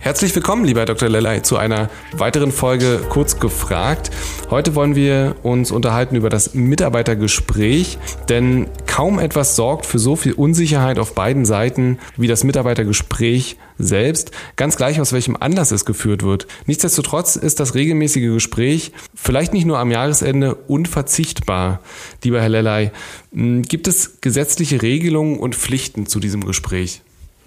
Herzlich 0.00 0.34
willkommen, 0.36 0.64
lieber 0.64 0.84
Dr. 0.84 1.08
Lellay, 1.08 1.42
zu 1.42 1.56
einer 1.56 1.90
weiteren 2.12 2.52
Folge 2.52 3.00
Kurz 3.08 3.40
gefragt. 3.40 4.10
Heute 4.50 4.74
wollen 4.76 4.94
wir 4.94 5.34
uns 5.42 5.72
unterhalten 5.72 6.14
über 6.14 6.28
das 6.28 6.54
Mitarbeitergespräch, 6.54 7.98
denn 8.28 8.68
kaum 8.86 9.18
etwas 9.18 9.56
sorgt 9.56 9.84
für 9.84 9.98
so 9.98 10.14
viel 10.14 10.32
Unsicherheit 10.32 10.98
auf 11.00 11.14
beiden 11.14 11.44
Seiten 11.44 11.98
wie 12.16 12.28
das 12.28 12.44
Mitarbeitergespräch 12.44 13.56
selbst, 13.78 14.30
ganz 14.54 14.76
gleich 14.76 15.00
aus 15.00 15.12
welchem 15.12 15.36
Anlass 15.38 15.72
es 15.72 15.84
geführt 15.84 16.22
wird. 16.22 16.46
Nichtsdestotrotz 16.66 17.34
ist 17.34 17.58
das 17.58 17.74
regelmäßige 17.74 18.34
Gespräch 18.34 18.92
vielleicht 19.14 19.52
nicht 19.52 19.66
nur 19.66 19.78
am 19.78 19.90
Jahresende 19.90 20.54
unverzichtbar. 20.54 21.80
Lieber 22.22 22.40
Herr 22.40 22.48
Lellay, 22.48 22.90
gibt 23.32 23.88
es 23.88 24.20
gesetzliche 24.20 24.82
Regelungen 24.82 25.38
und 25.38 25.56
Pflichten 25.56 26.06
zu 26.06 26.20
diesem 26.20 26.44
Gespräch? 26.44 27.02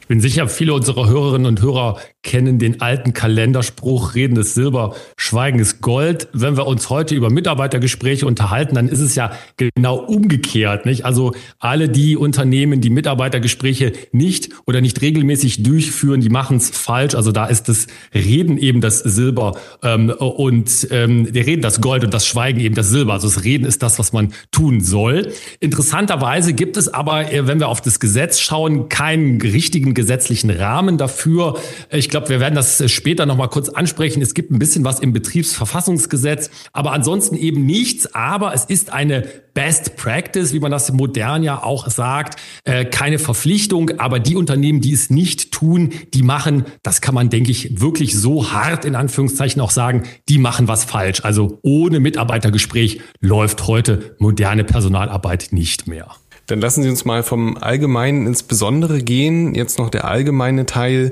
Bin 0.09 0.21
sicher, 0.21 0.49
viele 0.49 0.73
unserer 0.73 1.07
Hörerinnen 1.07 1.45
und 1.45 1.61
Hörer 1.61 1.99
kennen 2.23 2.57
den 2.57 2.81
alten 2.81 3.13
Kalenderspruch, 3.13 4.15
Reden 4.15 4.37
ist 4.37 4.55
Silber, 4.55 4.95
Schweigen 5.15 5.59
ist 5.59 5.81
Gold. 5.81 6.27
Wenn 6.33 6.57
wir 6.57 6.65
uns 6.65 6.89
heute 6.89 7.13
über 7.13 7.29
Mitarbeitergespräche 7.29 8.25
unterhalten, 8.25 8.73
dann 8.73 8.89
ist 8.89 9.01
es 9.01 9.13
ja 9.13 9.31
genau 9.55 9.97
umgekehrt. 9.97 10.87
Nicht? 10.87 11.05
Also 11.05 11.33
alle 11.59 11.89
die 11.89 12.17
Unternehmen, 12.17 12.81
die 12.81 12.89
Mitarbeitergespräche 12.89 13.93
nicht 14.11 14.49
oder 14.65 14.81
nicht 14.81 14.99
regelmäßig 14.99 15.61
durchführen, 15.61 16.21
die 16.21 16.29
machen 16.29 16.57
es 16.57 16.71
falsch. 16.71 17.13
Also 17.13 17.31
da 17.31 17.45
ist 17.45 17.69
das 17.69 17.85
Reden 18.11 18.57
eben 18.57 18.81
das 18.81 18.99
Silber 18.99 19.59
ähm, 19.83 20.09
und 20.09 20.87
ähm, 20.89 21.31
der 21.31 21.45
Reden 21.45 21.61
das 21.61 21.81
Gold 21.81 22.03
und 22.03 22.15
das 22.15 22.25
Schweigen 22.25 22.59
eben 22.59 22.73
das 22.73 22.89
Silber. 22.89 23.13
Also 23.13 23.27
das 23.27 23.43
Reden 23.43 23.65
ist 23.65 23.83
das, 23.83 23.99
was 23.99 24.11
man 24.11 24.33
tun 24.49 24.81
soll. 24.81 25.31
Interessanterweise 25.59 26.53
gibt 26.53 26.77
es 26.77 26.91
aber, 26.91 27.31
äh, 27.31 27.45
wenn 27.45 27.59
wir 27.59 27.67
auf 27.67 27.81
das 27.81 27.99
Gesetz 27.99 28.39
schauen, 28.39 28.89
keinen 28.89 29.39
richtigen 29.39 29.93
gesetzlichen 29.99 30.49
Rahmen 30.49 30.97
dafür. 30.97 31.59
Ich 31.91 32.07
glaube, 32.07 32.29
wir 32.29 32.39
werden 32.39 32.55
das 32.55 32.89
später 32.89 33.25
noch 33.25 33.35
mal 33.35 33.49
kurz 33.49 33.67
ansprechen. 33.67 34.21
Es 34.21 34.33
gibt 34.33 34.49
ein 34.49 34.57
bisschen 34.57 34.85
was 34.85 35.01
im 35.01 35.11
Betriebsverfassungsgesetz, 35.11 36.49
aber 36.71 36.93
ansonsten 36.93 37.35
eben 37.35 37.65
nichts. 37.65 38.15
Aber 38.15 38.53
es 38.53 38.63
ist 38.63 38.93
eine 38.93 39.27
Best 39.53 39.97
Practice, 39.97 40.53
wie 40.53 40.61
man 40.61 40.71
das 40.71 40.93
modern 40.93 41.43
ja 41.43 41.61
auch 41.61 41.89
sagt, 41.89 42.39
äh, 42.63 42.85
keine 42.85 43.19
Verpflichtung. 43.19 43.99
Aber 43.99 44.19
die 44.19 44.37
Unternehmen, 44.37 44.79
die 44.79 44.93
es 44.93 45.09
nicht 45.09 45.51
tun, 45.51 45.91
die 46.13 46.23
machen, 46.23 46.63
das 46.81 47.01
kann 47.01 47.13
man, 47.13 47.29
denke 47.29 47.51
ich, 47.51 47.81
wirklich 47.81 48.15
so 48.17 48.53
hart 48.53 48.85
in 48.85 48.95
Anführungszeichen 48.95 49.61
auch 49.61 49.71
sagen, 49.71 50.03
die 50.29 50.37
machen 50.37 50.69
was 50.69 50.85
falsch. 50.85 51.25
Also 51.25 51.59
ohne 51.61 51.99
Mitarbeitergespräch 51.99 53.01
läuft 53.19 53.67
heute 53.67 54.15
moderne 54.19 54.63
Personalarbeit 54.63 55.49
nicht 55.51 55.87
mehr. 55.87 56.15
Dann 56.49 56.61
lassen 56.61 56.81
Sie 56.81 56.89
uns 56.89 57.05
mal 57.05 57.21
vom 57.21 57.57
Allgemeinen 57.57 58.25
ins 58.25 58.41
Besondere 58.41 59.03
gehen. 59.03 59.53
Jetzt 59.53 59.77
noch 59.77 59.89
der 59.89 60.05
allgemeine 60.05 60.65
Teil. 60.65 61.11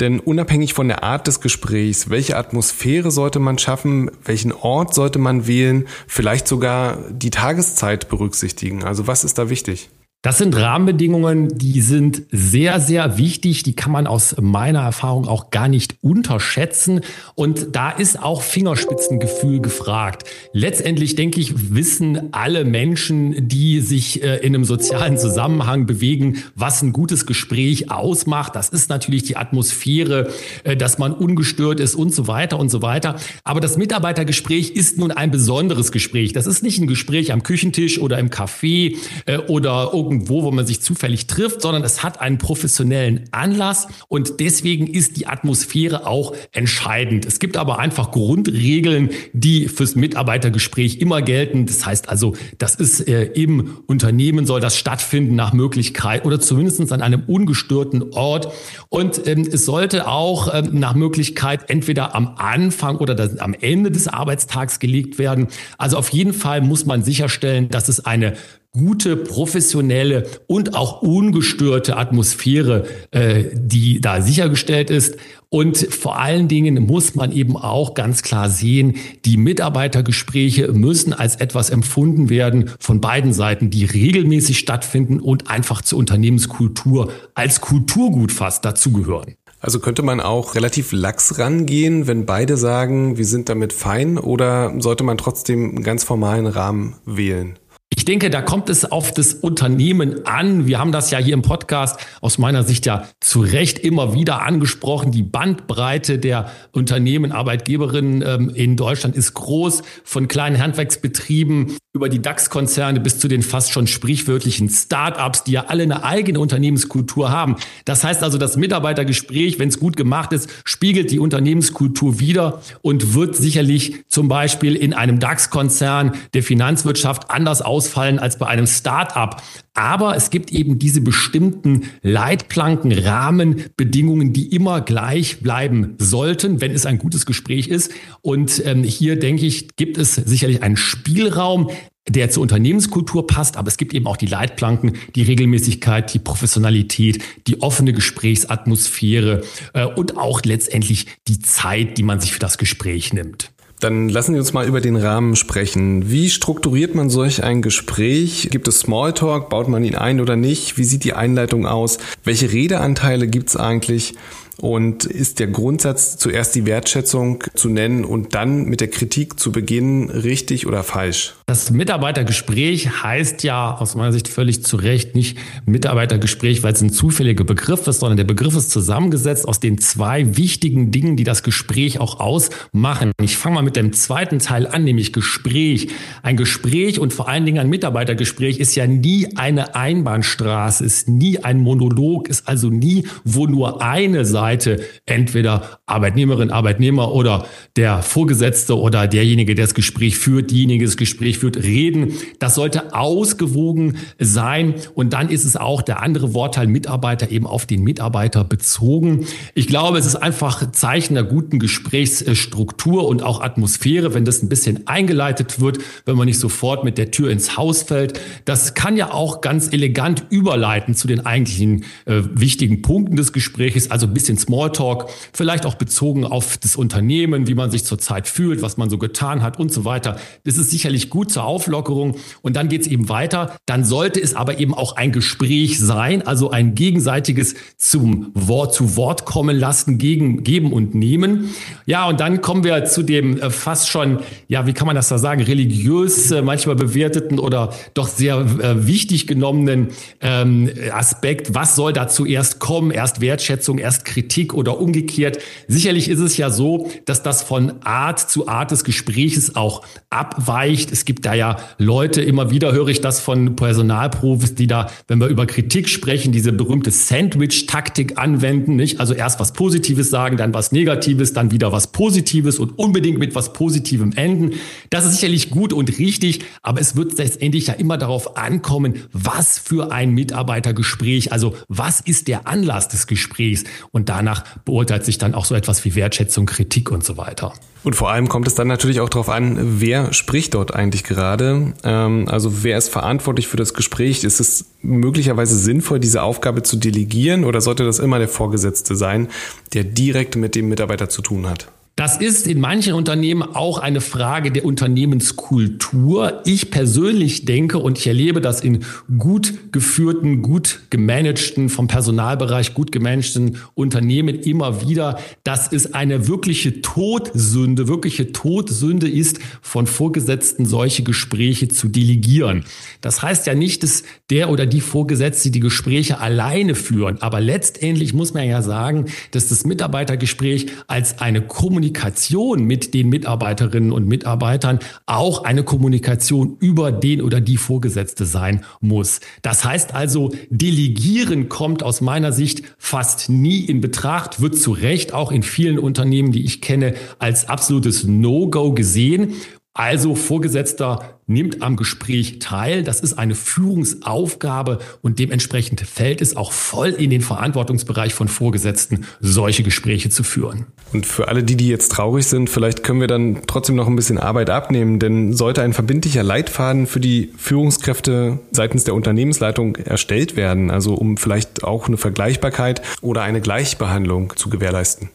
Denn 0.00 0.18
unabhängig 0.18 0.74
von 0.74 0.88
der 0.88 1.04
Art 1.04 1.28
des 1.28 1.40
Gesprächs, 1.40 2.10
welche 2.10 2.36
Atmosphäre 2.36 3.12
sollte 3.12 3.38
man 3.38 3.58
schaffen, 3.58 4.10
welchen 4.24 4.52
Ort 4.52 4.94
sollte 4.94 5.20
man 5.20 5.46
wählen, 5.46 5.86
vielleicht 6.08 6.48
sogar 6.48 6.98
die 7.10 7.30
Tageszeit 7.30 8.08
berücksichtigen. 8.08 8.82
Also 8.82 9.06
was 9.06 9.22
ist 9.22 9.38
da 9.38 9.48
wichtig? 9.48 9.90
Das 10.24 10.38
sind 10.38 10.54
Rahmenbedingungen, 10.54 11.48
die 11.58 11.80
sind 11.80 12.22
sehr, 12.30 12.78
sehr 12.78 13.18
wichtig. 13.18 13.64
Die 13.64 13.74
kann 13.74 13.90
man 13.90 14.06
aus 14.06 14.36
meiner 14.40 14.78
Erfahrung 14.78 15.26
auch 15.26 15.50
gar 15.50 15.66
nicht 15.66 15.96
unterschätzen. 16.00 17.00
Und 17.34 17.74
da 17.74 17.90
ist 17.90 18.22
auch 18.22 18.42
Fingerspitzengefühl 18.42 19.60
gefragt. 19.60 20.22
Letztendlich, 20.52 21.16
denke 21.16 21.40
ich, 21.40 21.74
wissen 21.74 22.32
alle 22.32 22.64
Menschen, 22.64 23.48
die 23.48 23.80
sich 23.80 24.22
äh, 24.22 24.36
in 24.36 24.54
einem 24.54 24.64
sozialen 24.64 25.18
Zusammenhang 25.18 25.86
bewegen, 25.86 26.44
was 26.54 26.82
ein 26.82 26.92
gutes 26.92 27.26
Gespräch 27.26 27.90
ausmacht. 27.90 28.54
Das 28.54 28.68
ist 28.68 28.90
natürlich 28.90 29.24
die 29.24 29.36
Atmosphäre, 29.36 30.30
äh, 30.62 30.76
dass 30.76 30.98
man 30.98 31.14
ungestört 31.14 31.80
ist 31.80 31.96
und 31.96 32.14
so 32.14 32.28
weiter 32.28 32.60
und 32.60 32.68
so 32.68 32.80
weiter. 32.80 33.16
Aber 33.42 33.58
das 33.58 33.76
Mitarbeitergespräch 33.76 34.70
ist 34.70 34.98
nun 34.98 35.10
ein 35.10 35.32
besonderes 35.32 35.90
Gespräch. 35.90 36.32
Das 36.32 36.46
ist 36.46 36.62
nicht 36.62 36.78
ein 36.78 36.86
Gespräch 36.86 37.32
am 37.32 37.42
Küchentisch 37.42 37.98
oder 37.98 38.20
im 38.20 38.30
Café 38.30 38.98
äh, 39.26 39.38
oder 39.38 39.92
irgendwo, 40.12 40.42
wo 40.42 40.50
man 40.50 40.66
sich 40.66 40.82
zufällig 40.82 41.26
trifft, 41.26 41.62
sondern 41.62 41.82
es 41.84 42.02
hat 42.02 42.20
einen 42.20 42.36
professionellen 42.36 43.24
Anlass 43.30 43.88
und 44.08 44.40
deswegen 44.40 44.86
ist 44.86 45.16
die 45.16 45.26
Atmosphäre 45.26 46.06
auch 46.06 46.34
entscheidend. 46.52 47.24
Es 47.24 47.38
gibt 47.38 47.56
aber 47.56 47.78
einfach 47.78 48.10
Grundregeln, 48.10 49.10
die 49.32 49.68
fürs 49.68 49.94
Mitarbeitergespräch 49.94 50.98
immer 50.98 51.22
gelten. 51.22 51.64
Das 51.64 51.86
heißt 51.86 52.10
also, 52.10 52.34
das 52.58 52.74
ist 52.74 53.08
äh, 53.08 53.24
im 53.24 53.78
Unternehmen 53.86 54.46
soll 54.46 54.60
das 54.60 54.76
stattfinden 54.76 55.34
nach 55.34 55.54
Möglichkeit 55.54 56.26
oder 56.26 56.40
zumindest 56.40 56.92
an 56.92 57.00
einem 57.00 57.22
ungestörten 57.26 58.12
Ort. 58.12 58.52
Und 58.88 59.26
ähm, 59.26 59.48
es 59.50 59.64
sollte 59.64 60.08
auch 60.08 60.52
ähm, 60.52 60.78
nach 60.78 60.94
Möglichkeit 60.94 61.70
entweder 61.70 62.14
am 62.14 62.34
Anfang 62.36 62.96
oder 62.96 63.14
das, 63.14 63.38
am 63.38 63.54
Ende 63.54 63.90
des 63.90 64.08
Arbeitstags 64.08 64.78
gelegt 64.78 65.18
werden. 65.18 65.48
Also 65.78 65.96
auf 65.96 66.10
jeden 66.10 66.34
Fall 66.34 66.60
muss 66.60 66.84
man 66.84 67.02
sicherstellen, 67.02 67.68
dass 67.70 67.88
es 67.88 68.04
eine 68.04 68.34
gute, 68.74 69.18
professionelle 69.18 70.26
und 70.46 70.74
auch 70.74 71.02
ungestörte 71.02 71.98
Atmosphäre, 71.98 72.86
äh, 73.10 73.44
die 73.52 74.00
da 74.00 74.22
sichergestellt 74.22 74.88
ist. 74.88 75.16
Und 75.50 75.76
vor 75.76 76.18
allen 76.18 76.48
Dingen 76.48 76.82
muss 76.86 77.14
man 77.14 77.32
eben 77.32 77.58
auch 77.58 77.92
ganz 77.92 78.22
klar 78.22 78.48
sehen, 78.48 78.94
die 79.26 79.36
Mitarbeitergespräche 79.36 80.72
müssen 80.72 81.12
als 81.12 81.36
etwas 81.36 81.68
empfunden 81.68 82.30
werden 82.30 82.70
von 82.78 83.02
beiden 83.02 83.34
Seiten, 83.34 83.68
die 83.68 83.84
regelmäßig 83.84 84.58
stattfinden 84.58 85.20
und 85.20 85.50
einfach 85.50 85.82
zur 85.82 85.98
Unternehmenskultur 85.98 87.12
als 87.34 87.60
Kulturgut 87.60 88.32
fast 88.32 88.64
dazugehören. 88.64 89.34
Also 89.60 89.80
könnte 89.80 90.02
man 90.02 90.20
auch 90.20 90.54
relativ 90.54 90.92
lax 90.92 91.38
rangehen, 91.38 92.06
wenn 92.06 92.24
beide 92.24 92.56
sagen, 92.56 93.18
wir 93.18 93.26
sind 93.26 93.50
damit 93.50 93.74
fein, 93.74 94.18
oder 94.18 94.72
sollte 94.80 95.04
man 95.04 95.18
trotzdem 95.18 95.68
einen 95.68 95.84
ganz 95.84 96.02
formalen 96.02 96.46
Rahmen 96.46 96.96
wählen? 97.04 97.58
Ich 98.02 98.06
denke, 98.06 98.30
da 98.30 98.42
kommt 98.42 98.68
es 98.68 98.84
auf 98.84 99.12
das 99.12 99.32
Unternehmen 99.32 100.26
an. 100.26 100.66
Wir 100.66 100.80
haben 100.80 100.90
das 100.90 101.12
ja 101.12 101.18
hier 101.18 101.34
im 101.34 101.42
Podcast 101.42 102.00
aus 102.20 102.36
meiner 102.36 102.64
Sicht 102.64 102.84
ja 102.84 103.06
zu 103.20 103.42
Recht 103.42 103.78
immer 103.78 104.12
wieder 104.12 104.42
angesprochen. 104.42 105.12
Die 105.12 105.22
Bandbreite 105.22 106.18
der 106.18 106.50
Unternehmen, 106.72 107.30
Arbeitgeberinnen 107.30 108.24
ähm, 108.26 108.50
in 108.56 108.76
Deutschland 108.76 109.14
ist 109.14 109.34
groß, 109.34 109.82
von 110.02 110.26
kleinen 110.26 110.60
Handwerksbetrieben 110.60 111.76
über 111.92 112.08
die 112.08 112.20
DAX-Konzerne 112.20 112.98
bis 112.98 113.20
zu 113.20 113.28
den 113.28 113.42
fast 113.42 113.70
schon 113.70 113.86
sprichwörtlichen 113.86 114.68
Start-ups, 114.68 115.44
die 115.44 115.52
ja 115.52 115.66
alle 115.68 115.84
eine 115.84 116.02
eigene 116.02 116.40
Unternehmenskultur 116.40 117.30
haben. 117.30 117.54
Das 117.84 118.02
heißt 118.02 118.24
also, 118.24 118.36
das 118.36 118.56
Mitarbeitergespräch, 118.56 119.60
wenn 119.60 119.68
es 119.68 119.78
gut 119.78 119.96
gemacht 119.96 120.32
ist, 120.32 120.50
spiegelt 120.64 121.12
die 121.12 121.20
Unternehmenskultur 121.20 122.18
wider 122.18 122.62
und 122.80 123.14
wird 123.14 123.36
sicherlich 123.36 124.04
zum 124.08 124.26
Beispiel 124.26 124.74
in 124.74 124.92
einem 124.92 125.20
DAX-Konzern 125.20 126.16
der 126.34 126.42
Finanzwirtschaft 126.42 127.30
anders 127.30 127.62
ausfallen 127.62 127.91
als 128.18 128.38
bei 128.38 128.46
einem 128.46 128.66
Start-up. 128.66 129.42
Aber 129.74 130.16
es 130.16 130.30
gibt 130.30 130.52
eben 130.52 130.78
diese 130.78 131.00
bestimmten 131.00 131.84
Leitplanken, 132.02 132.92
Rahmenbedingungen, 132.92 134.32
die 134.32 134.54
immer 134.54 134.80
gleich 134.80 135.40
bleiben 135.40 135.94
sollten, 135.98 136.60
wenn 136.60 136.72
es 136.72 136.86
ein 136.86 136.98
gutes 136.98 137.26
Gespräch 137.26 137.68
ist. 137.68 137.90
Und 138.20 138.62
ähm, 138.66 138.84
hier 138.84 139.18
denke 139.18 139.46
ich, 139.46 139.76
gibt 139.76 139.96
es 139.98 140.14
sicherlich 140.14 140.62
einen 140.62 140.76
Spielraum, 140.76 141.70
der 142.08 142.30
zur 142.30 142.42
Unternehmenskultur 142.42 143.26
passt, 143.26 143.56
aber 143.56 143.68
es 143.68 143.76
gibt 143.76 143.94
eben 143.94 144.06
auch 144.06 144.16
die 144.16 144.26
Leitplanken, 144.26 144.96
die 145.14 145.22
Regelmäßigkeit, 145.22 146.12
die 146.12 146.18
Professionalität, 146.18 147.22
die 147.46 147.62
offene 147.62 147.92
Gesprächsatmosphäre 147.92 149.42
äh, 149.72 149.84
und 149.86 150.16
auch 150.16 150.42
letztendlich 150.42 151.06
die 151.28 151.38
Zeit, 151.38 151.98
die 151.98 152.02
man 152.02 152.20
sich 152.20 152.32
für 152.32 152.40
das 152.40 152.58
Gespräch 152.58 153.12
nimmt. 153.12 153.52
Dann 153.82 154.08
lassen 154.08 154.34
Sie 154.34 154.38
uns 154.38 154.52
mal 154.52 154.68
über 154.68 154.80
den 154.80 154.94
Rahmen 154.94 155.34
sprechen. 155.34 156.08
Wie 156.08 156.30
strukturiert 156.30 156.94
man 156.94 157.10
solch 157.10 157.42
ein 157.42 157.62
Gespräch? 157.62 158.46
Gibt 158.52 158.68
es 158.68 158.78
Smalltalk? 158.78 159.48
Baut 159.48 159.66
man 159.66 159.82
ihn 159.82 159.96
ein 159.96 160.20
oder 160.20 160.36
nicht? 160.36 160.78
Wie 160.78 160.84
sieht 160.84 161.02
die 161.02 161.14
Einleitung 161.14 161.66
aus? 161.66 161.98
Welche 162.22 162.52
Redeanteile 162.52 163.26
gibt 163.26 163.48
es 163.48 163.56
eigentlich? 163.56 164.14
Und 164.58 165.04
ist 165.04 165.38
der 165.38 165.48
Grundsatz, 165.48 166.18
zuerst 166.18 166.54
die 166.54 166.66
Wertschätzung 166.66 167.44
zu 167.54 167.68
nennen 167.68 168.04
und 168.04 168.34
dann 168.34 168.64
mit 168.64 168.80
der 168.80 168.88
Kritik 168.88 169.40
zu 169.40 169.52
beginnen, 169.52 170.10
richtig 170.10 170.66
oder 170.66 170.82
falsch? 170.82 171.34
Das 171.46 171.70
Mitarbeitergespräch 171.70 173.02
heißt 173.02 173.42
ja 173.42 173.76
aus 173.76 173.94
meiner 173.94 174.12
Sicht 174.12 174.28
völlig 174.28 174.64
zu 174.64 174.76
Recht 174.76 175.14
nicht 175.14 175.38
Mitarbeitergespräch, 175.66 176.62
weil 176.62 176.72
es 176.72 176.80
ein 176.80 176.90
zufälliger 176.90 177.44
Begriff 177.44 177.86
ist, 177.86 178.00
sondern 178.00 178.16
der 178.16 178.24
Begriff 178.24 178.56
ist 178.56 178.70
zusammengesetzt 178.70 179.46
aus 179.48 179.60
den 179.60 179.78
zwei 179.78 180.36
wichtigen 180.36 180.90
Dingen, 180.90 181.16
die 181.16 181.24
das 181.24 181.42
Gespräch 181.42 182.00
auch 182.00 182.20
ausmachen. 182.20 183.12
Ich 183.20 183.36
fange 183.36 183.56
mal 183.56 183.62
mit 183.62 183.76
dem 183.76 183.92
zweiten 183.92 184.38
Teil 184.38 184.66
an, 184.66 184.84
nämlich 184.84 185.12
Gespräch. 185.12 185.88
Ein 186.22 186.36
Gespräch 186.36 186.98
und 186.98 187.12
vor 187.12 187.28
allen 187.28 187.44
Dingen 187.44 187.58
ein 187.58 187.68
Mitarbeitergespräch 187.68 188.58
ist 188.58 188.74
ja 188.74 188.86
nie 188.86 189.36
eine 189.36 189.74
Einbahnstraße, 189.74 190.84
ist 190.84 191.08
nie 191.08 191.38
ein 191.38 191.60
Monolog, 191.60 192.28
ist 192.28 192.48
also 192.48 192.68
nie, 192.68 193.06
wo 193.24 193.46
nur 193.46 193.82
eine 193.82 194.24
Seite, 194.42 194.80
entweder 195.06 195.78
Arbeitnehmerin, 195.86 196.50
Arbeitnehmer 196.50 197.12
oder 197.12 197.46
der 197.76 198.02
Vorgesetzte 198.02 198.76
oder 198.76 199.06
derjenige, 199.06 199.54
der 199.54 199.66
das 199.66 199.74
Gespräch 199.74 200.18
führt, 200.18 200.50
diejenige 200.50 200.84
das 200.84 200.96
Gespräch 200.96 201.38
führt, 201.38 201.62
reden. 201.62 202.14
Das 202.40 202.56
sollte 202.56 202.92
ausgewogen 202.92 203.98
sein 204.18 204.74
und 204.94 205.12
dann 205.12 205.28
ist 205.28 205.44
es 205.44 205.56
auch 205.56 205.80
der 205.80 206.02
andere 206.02 206.34
Wortteil 206.34 206.66
Mitarbeiter 206.66 207.30
eben 207.30 207.46
auf 207.46 207.66
den 207.66 207.84
Mitarbeiter 207.84 208.42
bezogen. 208.42 209.26
Ich 209.54 209.68
glaube, 209.68 209.98
es 209.98 210.06
ist 210.06 210.16
einfach 210.16 210.72
Zeichen 210.72 211.14
der 211.14 211.22
guten 211.22 211.60
Gesprächsstruktur 211.60 213.06
und 213.06 213.22
auch 213.22 213.42
Atmosphäre, 213.42 214.12
wenn 214.12 214.24
das 214.24 214.42
ein 214.42 214.48
bisschen 214.48 214.88
eingeleitet 214.88 215.60
wird, 215.60 215.78
wenn 216.04 216.16
man 216.16 216.26
nicht 216.26 216.40
sofort 216.40 216.82
mit 216.82 216.98
der 216.98 217.12
Tür 217.12 217.30
ins 217.30 217.56
Haus 217.56 217.84
fällt. 217.84 218.18
Das 218.44 218.74
kann 218.74 218.96
ja 218.96 219.12
auch 219.12 219.40
ganz 219.40 219.72
elegant 219.72 220.24
überleiten 220.30 220.96
zu 220.96 221.06
den 221.06 221.24
eigentlichen 221.24 221.84
äh, 222.06 222.22
wichtigen 222.34 222.82
Punkten 222.82 223.14
des 223.14 223.32
Gesprächs, 223.32 223.90
also 223.90 224.06
ein 224.06 224.14
bisschen 224.14 224.31
Smalltalk, 224.36 225.08
vielleicht 225.32 225.66
auch 225.66 225.74
bezogen 225.74 226.24
auf 226.24 226.58
das 226.58 226.76
Unternehmen, 226.76 227.46
wie 227.46 227.54
man 227.54 227.70
sich 227.70 227.84
zurzeit 227.84 228.28
fühlt, 228.28 228.62
was 228.62 228.76
man 228.76 228.90
so 228.90 228.98
getan 228.98 229.42
hat 229.42 229.58
und 229.58 229.72
so 229.72 229.84
weiter. 229.84 230.16
Das 230.44 230.56
ist 230.56 230.70
sicherlich 230.70 231.10
gut 231.10 231.30
zur 231.30 231.44
Auflockerung 231.44 232.16
und 232.42 232.56
dann 232.56 232.68
geht 232.68 232.82
es 232.82 232.86
eben 232.86 233.08
weiter. 233.08 233.56
Dann 233.66 233.84
sollte 233.84 234.20
es 234.20 234.34
aber 234.34 234.58
eben 234.58 234.74
auch 234.74 234.96
ein 234.96 235.12
Gespräch 235.12 235.78
sein, 235.78 236.26
also 236.26 236.50
ein 236.50 236.74
gegenseitiges 236.74 237.54
zum 237.76 238.30
Wort 238.34 238.74
zu 238.74 238.96
Wort 238.96 239.24
kommen 239.24 239.58
lassen, 239.58 239.98
gegen, 239.98 240.44
geben 240.44 240.72
und 240.72 240.94
nehmen. 240.94 241.50
Ja, 241.86 242.08
und 242.08 242.20
dann 242.20 242.40
kommen 242.40 242.64
wir 242.64 242.84
zu 242.84 243.02
dem 243.02 243.38
äh, 243.38 243.50
fast 243.50 243.88
schon, 243.88 244.20
ja, 244.48 244.66
wie 244.66 244.72
kann 244.72 244.86
man 244.86 244.96
das 244.96 245.08
da 245.08 245.18
sagen, 245.18 245.42
religiös 245.42 246.30
äh, 246.30 246.42
manchmal 246.42 246.76
bewerteten 246.76 247.38
oder 247.38 247.72
doch 247.94 248.08
sehr 248.08 248.36
äh, 248.36 248.86
wichtig 248.86 249.26
genommenen 249.26 249.88
ähm, 250.20 250.70
Aspekt. 250.92 251.54
Was 251.54 251.76
soll 251.76 251.92
da 251.92 252.08
zuerst 252.08 252.58
kommen? 252.58 252.90
Erst 252.90 253.20
Wertschätzung, 253.20 253.78
erst 253.78 254.04
Kritik 254.04 254.21
oder 254.52 254.80
umgekehrt? 254.80 255.38
Sicherlich 255.68 256.08
ist 256.08 256.20
es 256.20 256.36
ja 256.36 256.50
so, 256.50 256.90
dass 257.04 257.22
das 257.22 257.42
von 257.42 257.82
Art 257.82 258.18
zu 258.18 258.48
Art 258.48 258.70
des 258.70 258.84
Gespräches 258.84 259.56
auch 259.56 259.82
abweicht. 260.10 260.92
Es 260.92 261.04
gibt 261.04 261.24
da 261.26 261.34
ja 261.34 261.56
Leute, 261.78 262.22
immer 262.22 262.50
wieder 262.50 262.72
höre 262.72 262.88
ich 262.88 263.00
das 263.00 263.20
von 263.20 263.56
Personalprofis, 263.56 264.54
die 264.54 264.66
da, 264.66 264.90
wenn 265.08 265.20
wir 265.20 265.28
über 265.28 265.46
Kritik 265.46 265.88
sprechen, 265.88 266.32
diese 266.32 266.52
berühmte 266.52 266.90
Sandwich-Taktik 266.90 268.18
anwenden, 268.18 268.76
nicht? 268.76 269.00
Also 269.00 269.14
erst 269.14 269.40
was 269.40 269.52
Positives 269.52 270.10
sagen, 270.10 270.36
dann 270.36 270.54
was 270.54 270.72
Negatives, 270.72 271.32
dann 271.32 271.50
wieder 271.50 271.72
was 271.72 271.92
Positives 271.92 272.58
und 272.58 272.78
unbedingt 272.78 273.18
mit 273.18 273.34
was 273.34 273.52
Positivem 273.52 274.12
enden. 274.12 274.52
Das 274.90 275.04
ist 275.04 275.14
sicherlich 275.14 275.50
gut 275.50 275.72
und 275.72 275.98
richtig, 275.98 276.40
aber 276.62 276.80
es 276.80 276.96
wird 276.96 277.16
letztendlich 277.18 277.66
ja 277.66 277.74
immer 277.74 277.98
darauf 277.98 278.36
ankommen, 278.36 278.94
was 279.12 279.58
für 279.58 279.92
ein 279.92 280.12
Mitarbeitergespräch, 280.12 281.32
also 281.32 281.54
was 281.68 282.00
ist 282.00 282.28
der 282.28 282.46
Anlass 282.46 282.88
des 282.88 283.06
Gesprächs 283.06 283.64
und 283.90 284.08
danach 284.12 284.44
beurteilt 284.64 285.04
sich 285.04 285.18
dann 285.18 285.34
auch 285.34 285.46
so 285.46 285.54
etwas 285.54 285.84
wie 285.84 285.94
Wertschätzung, 285.94 286.46
Kritik 286.46 286.90
und 286.90 287.02
so 287.04 287.16
weiter. 287.16 287.54
Und 287.82 287.96
vor 287.96 288.10
allem 288.10 288.28
kommt 288.28 288.46
es 288.46 288.54
dann 288.54 288.68
natürlich 288.68 289.00
auch 289.00 289.08
darauf 289.08 289.28
an, 289.28 289.80
wer 289.80 290.12
spricht 290.12 290.54
dort 290.54 290.74
eigentlich 290.74 291.02
gerade. 291.02 291.72
Ähm, 291.82 292.28
also 292.28 292.62
wer 292.62 292.78
ist 292.78 292.90
verantwortlich 292.90 293.48
für 293.48 293.56
das 293.56 293.74
Gespräch? 293.74 294.22
Ist 294.22 294.38
es 294.38 294.66
möglicherweise 294.82 295.56
sinnvoll, 295.56 295.98
diese 295.98 296.22
Aufgabe 296.22 296.62
zu 296.62 296.76
delegieren 296.76 297.44
oder 297.44 297.60
sollte 297.60 297.84
das 297.84 297.98
immer 297.98 298.18
der 298.18 298.28
Vorgesetzte 298.28 298.94
sein, 298.94 299.28
der 299.72 299.84
direkt 299.84 300.36
mit 300.36 300.54
dem 300.54 300.68
Mitarbeiter 300.68 301.08
zu 301.08 301.22
tun 301.22 301.48
hat? 301.48 301.68
Das 302.02 302.16
ist 302.16 302.48
in 302.48 302.58
manchen 302.58 302.94
Unternehmen 302.94 303.42
auch 303.44 303.78
eine 303.78 304.00
Frage 304.00 304.50
der 304.50 304.64
Unternehmenskultur. 304.64 306.42
Ich 306.44 306.72
persönlich 306.72 307.44
denke 307.44 307.78
und 307.78 307.96
ich 307.96 308.08
erlebe 308.08 308.40
das 308.40 308.60
in 308.60 308.80
gut 309.18 309.54
geführten, 309.70 310.42
gut 310.42 310.80
gemanagten, 310.90 311.68
vom 311.68 311.86
Personalbereich 311.86 312.74
gut 312.74 312.90
gemanagten 312.90 313.58
Unternehmen 313.74 314.40
immer 314.40 314.84
wieder, 314.84 315.20
dass 315.44 315.72
es 315.72 315.94
eine 315.94 316.26
wirkliche 316.26 316.82
Todsünde, 316.82 317.86
wirkliche 317.86 318.32
Todsünde 318.32 319.08
ist, 319.08 319.38
von 319.60 319.86
Vorgesetzten 319.86 320.66
solche 320.66 321.04
Gespräche 321.04 321.68
zu 321.68 321.86
delegieren. 321.86 322.64
Das 323.00 323.22
heißt 323.22 323.46
ja 323.46 323.54
nicht, 323.54 323.84
dass 323.84 324.02
der 324.28 324.50
oder 324.50 324.66
die 324.66 324.80
Vorgesetzte 324.80 325.52
die 325.52 325.60
Gespräche 325.60 326.18
alleine 326.18 326.74
führen. 326.74 327.22
Aber 327.22 327.40
letztendlich 327.40 328.12
muss 328.12 328.34
man 328.34 328.48
ja 328.48 328.60
sagen, 328.60 329.04
dass 329.30 329.46
das 329.46 329.64
Mitarbeitergespräch 329.64 330.66
als 330.88 331.20
eine 331.20 331.42
Kommunikation 331.42 331.91
Kommunikation 331.92 332.64
mit 332.64 332.94
den 332.94 333.08
Mitarbeiterinnen 333.10 333.92
und 333.92 334.08
Mitarbeitern 334.08 334.78
auch 335.06 335.44
eine 335.44 335.62
Kommunikation 335.62 336.56
über 336.58 336.90
den 336.90 337.20
oder 337.20 337.40
die 337.40 337.56
Vorgesetzte 337.56 338.24
sein 338.24 338.64
muss. 338.80 339.20
Das 339.42 339.64
heißt 339.64 339.94
also, 339.94 340.32
Delegieren 340.50 341.48
kommt 341.48 341.82
aus 341.82 342.00
meiner 342.00 342.32
Sicht 342.32 342.62
fast 342.78 343.28
nie 343.28 343.60
in 343.60 343.80
Betracht, 343.80 344.40
wird 344.40 344.56
zu 344.56 344.72
Recht 344.72 345.12
auch 345.12 345.30
in 345.30 345.42
vielen 345.42 345.78
Unternehmen, 345.78 346.32
die 346.32 346.44
ich 346.44 346.60
kenne, 346.60 346.94
als 347.18 347.48
absolutes 347.48 348.04
No-Go 348.04 348.72
gesehen. 348.72 349.34
Also 349.74 350.14
Vorgesetzter 350.14 351.18
nimmt 351.26 351.62
am 351.62 351.76
Gespräch 351.76 352.40
teil. 352.40 352.82
Das 352.82 353.00
ist 353.00 353.14
eine 353.14 353.34
Führungsaufgabe 353.34 354.80
und 355.00 355.18
dementsprechend 355.18 355.80
fällt 355.80 356.20
es 356.20 356.36
auch 356.36 356.52
voll 356.52 356.90
in 356.90 357.08
den 357.08 357.22
Verantwortungsbereich 357.22 358.12
von 358.12 358.28
Vorgesetzten, 358.28 359.06
solche 359.20 359.62
Gespräche 359.62 360.10
zu 360.10 360.24
führen. 360.24 360.66
Und 360.92 361.06
für 361.06 361.28
alle 361.28 361.42
die, 361.42 361.56
die 361.56 361.68
jetzt 361.68 361.90
traurig 361.92 362.26
sind, 362.26 362.50
vielleicht 362.50 362.82
können 362.82 363.00
wir 363.00 363.06
dann 363.06 363.38
trotzdem 363.46 363.76
noch 363.76 363.86
ein 363.86 363.96
bisschen 363.96 364.18
Arbeit 364.18 364.50
abnehmen, 364.50 364.98
denn 364.98 365.32
sollte 365.32 365.62
ein 365.62 365.72
verbindlicher 365.72 366.22
Leitfaden 366.22 366.86
für 366.86 367.00
die 367.00 367.32
Führungskräfte 367.38 368.40
seitens 368.50 368.84
der 368.84 368.94
Unternehmensleitung 368.94 369.76
erstellt 369.76 370.36
werden, 370.36 370.70
also 370.70 370.94
um 370.94 371.16
vielleicht 371.16 371.64
auch 371.64 371.86
eine 371.88 371.96
Vergleichbarkeit 371.96 372.82
oder 373.00 373.22
eine 373.22 373.40
Gleichbehandlung 373.40 374.34
zu 374.36 374.50
gewährleisten. 374.50 375.08